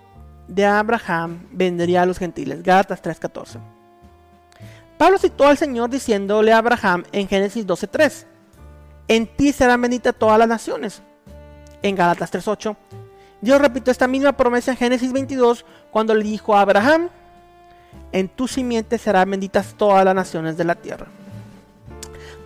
de 0.49 0.65
Abraham 0.65 1.47
vendría 1.53 2.01
a 2.01 2.07
los 2.07 2.17
gentiles. 2.17 2.63
Gálatas 2.63 3.03
3:14. 3.03 3.61
Pablo 4.97 5.19
citó 5.19 5.47
al 5.47 5.59
Señor 5.59 5.91
diciéndole 5.91 6.51
a 6.51 6.57
Abraham 6.57 7.05
en 7.13 7.29
Génesis 7.29 7.67
12:3, 7.67 8.25
en 9.07 9.27
ti 9.27 9.53
serán 9.53 9.83
benditas 9.83 10.15
todas 10.19 10.39
las 10.39 10.49
naciones. 10.49 11.03
En 11.83 11.95
Gálatas 11.95 12.31
3:8, 12.31 12.75
Dios 13.41 13.61
repitió 13.61 13.91
esta 13.91 14.07
misma 14.07 14.33
promesa 14.33 14.73
en 14.73 14.77
Génesis 14.77 15.13
22 15.13 15.65
cuando 15.91 16.15
le 16.15 16.25
dijo 16.25 16.55
a 16.55 16.61
Abraham, 16.61 17.09
en 18.13 18.29
tu 18.29 18.47
simiente 18.49 18.99
serán 18.99 19.31
benditas 19.31 19.75
todas 19.77 20.05
las 20.05 20.15
naciones 20.15 20.57
de 20.57 20.65
la 20.65 20.75
tierra. 20.75 21.07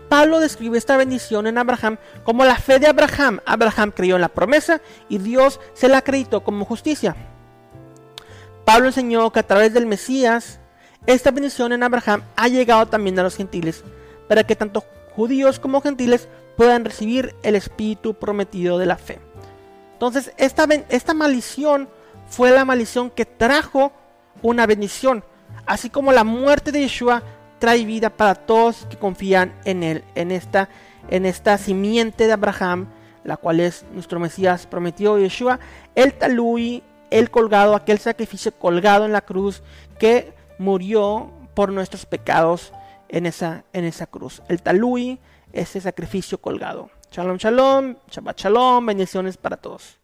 Pablo 0.09 0.39
describe 0.39 0.79
esta 0.79 0.97
bendición 0.97 1.47
en 1.47 1.59
Abraham 1.59 1.97
como 2.23 2.45
la 2.45 2.57
fe 2.57 2.79
de 2.79 2.87
Abraham. 2.87 3.41
Abraham 3.47 3.91
creyó 3.91 4.15
en 4.15 4.21
la 4.21 4.29
promesa 4.29 4.81
y 5.09 5.19
Dios 5.19 5.59
se 5.73 5.89
la 5.89 5.99
acreditó 5.99 6.45
como 6.45 6.65
justicia. 6.65 7.17
Pablo 8.65 8.87
enseñó 8.87 9.31
que 9.33 9.41
a 9.41 9.47
través 9.47 9.75
del 9.75 9.87
Mesías, 9.87 10.61
esta 11.07 11.31
bendición 11.31 11.73
en 11.73 11.83
Abraham 11.83 12.23
ha 12.37 12.49
llegado 12.49 12.87
también 12.87 13.19
a 13.19 13.23
los 13.23 13.37
gentiles, 13.37 13.83
para 14.29 14.45
que 14.45 14.57
tanto 14.57 14.85
judíos 15.17 15.59
como 15.59 15.83
gentiles 15.83 16.29
puedan 16.57 16.85
recibir 16.85 17.35
el 17.43 17.57
espíritu 17.57 18.15
prometido 18.15 18.79
de 18.79 18.87
la 18.87 18.97
fe. 18.97 19.19
Entonces, 19.95 20.33
esta, 20.37 20.67
esta 20.91 21.15
maldición 21.15 21.89
fue 22.29 22.51
la 22.51 22.65
maldición 22.65 23.11
que 23.11 23.25
trajo 23.25 23.93
una 24.43 24.67
bendición, 24.67 25.25
así 25.67 25.89
como 25.89 26.13
la 26.13 26.25
muerte 26.25 26.73
de 26.73 26.81
Yeshua 26.81 27.23
trae 27.59 27.85
vida 27.85 28.11
para 28.11 28.35
todos 28.35 28.87
que 28.91 28.99
confían 28.99 29.55
en 29.65 29.83
Él, 29.83 30.05
en 30.15 30.33
esta, 30.33 30.69
en 31.09 31.25
esta 31.25 31.57
simiente 31.59 32.27
de 32.27 32.33
Abraham, 32.33 32.89
la 33.23 33.37
cual 33.37 33.61
es 33.61 33.87
nuestro 33.93 34.19
Mesías 34.21 34.67
prometido 34.67 35.19
Yeshua, 35.19 35.61
el 35.95 36.13
talui, 36.13 36.83
el 37.11 37.31
colgado, 37.31 37.77
aquel 37.77 37.99
sacrificio 37.99 38.53
colgado 38.53 39.05
en 39.05 39.13
la 39.13 39.23
cruz 39.23 39.63
que 39.99 40.35
murió 40.59 41.31
por 41.55 41.73
nuestros 41.73 42.05
pecados 42.05 42.73
en 43.09 43.27
esa, 43.27 43.65
en 43.73 43.85
esa 43.85 44.07
cruz. 44.07 44.43
El 44.49 44.61
talui, 44.61 45.21
ese 45.53 45.81
sacrificio 45.81 46.39
colgado. 46.39 46.91
Shalom, 47.15 47.39
shalom, 47.39 47.97
Shabbat 48.11 48.41
shalom, 48.41 48.87
bendiciones 48.87 49.37
para 49.37 49.57
todos. 49.57 50.04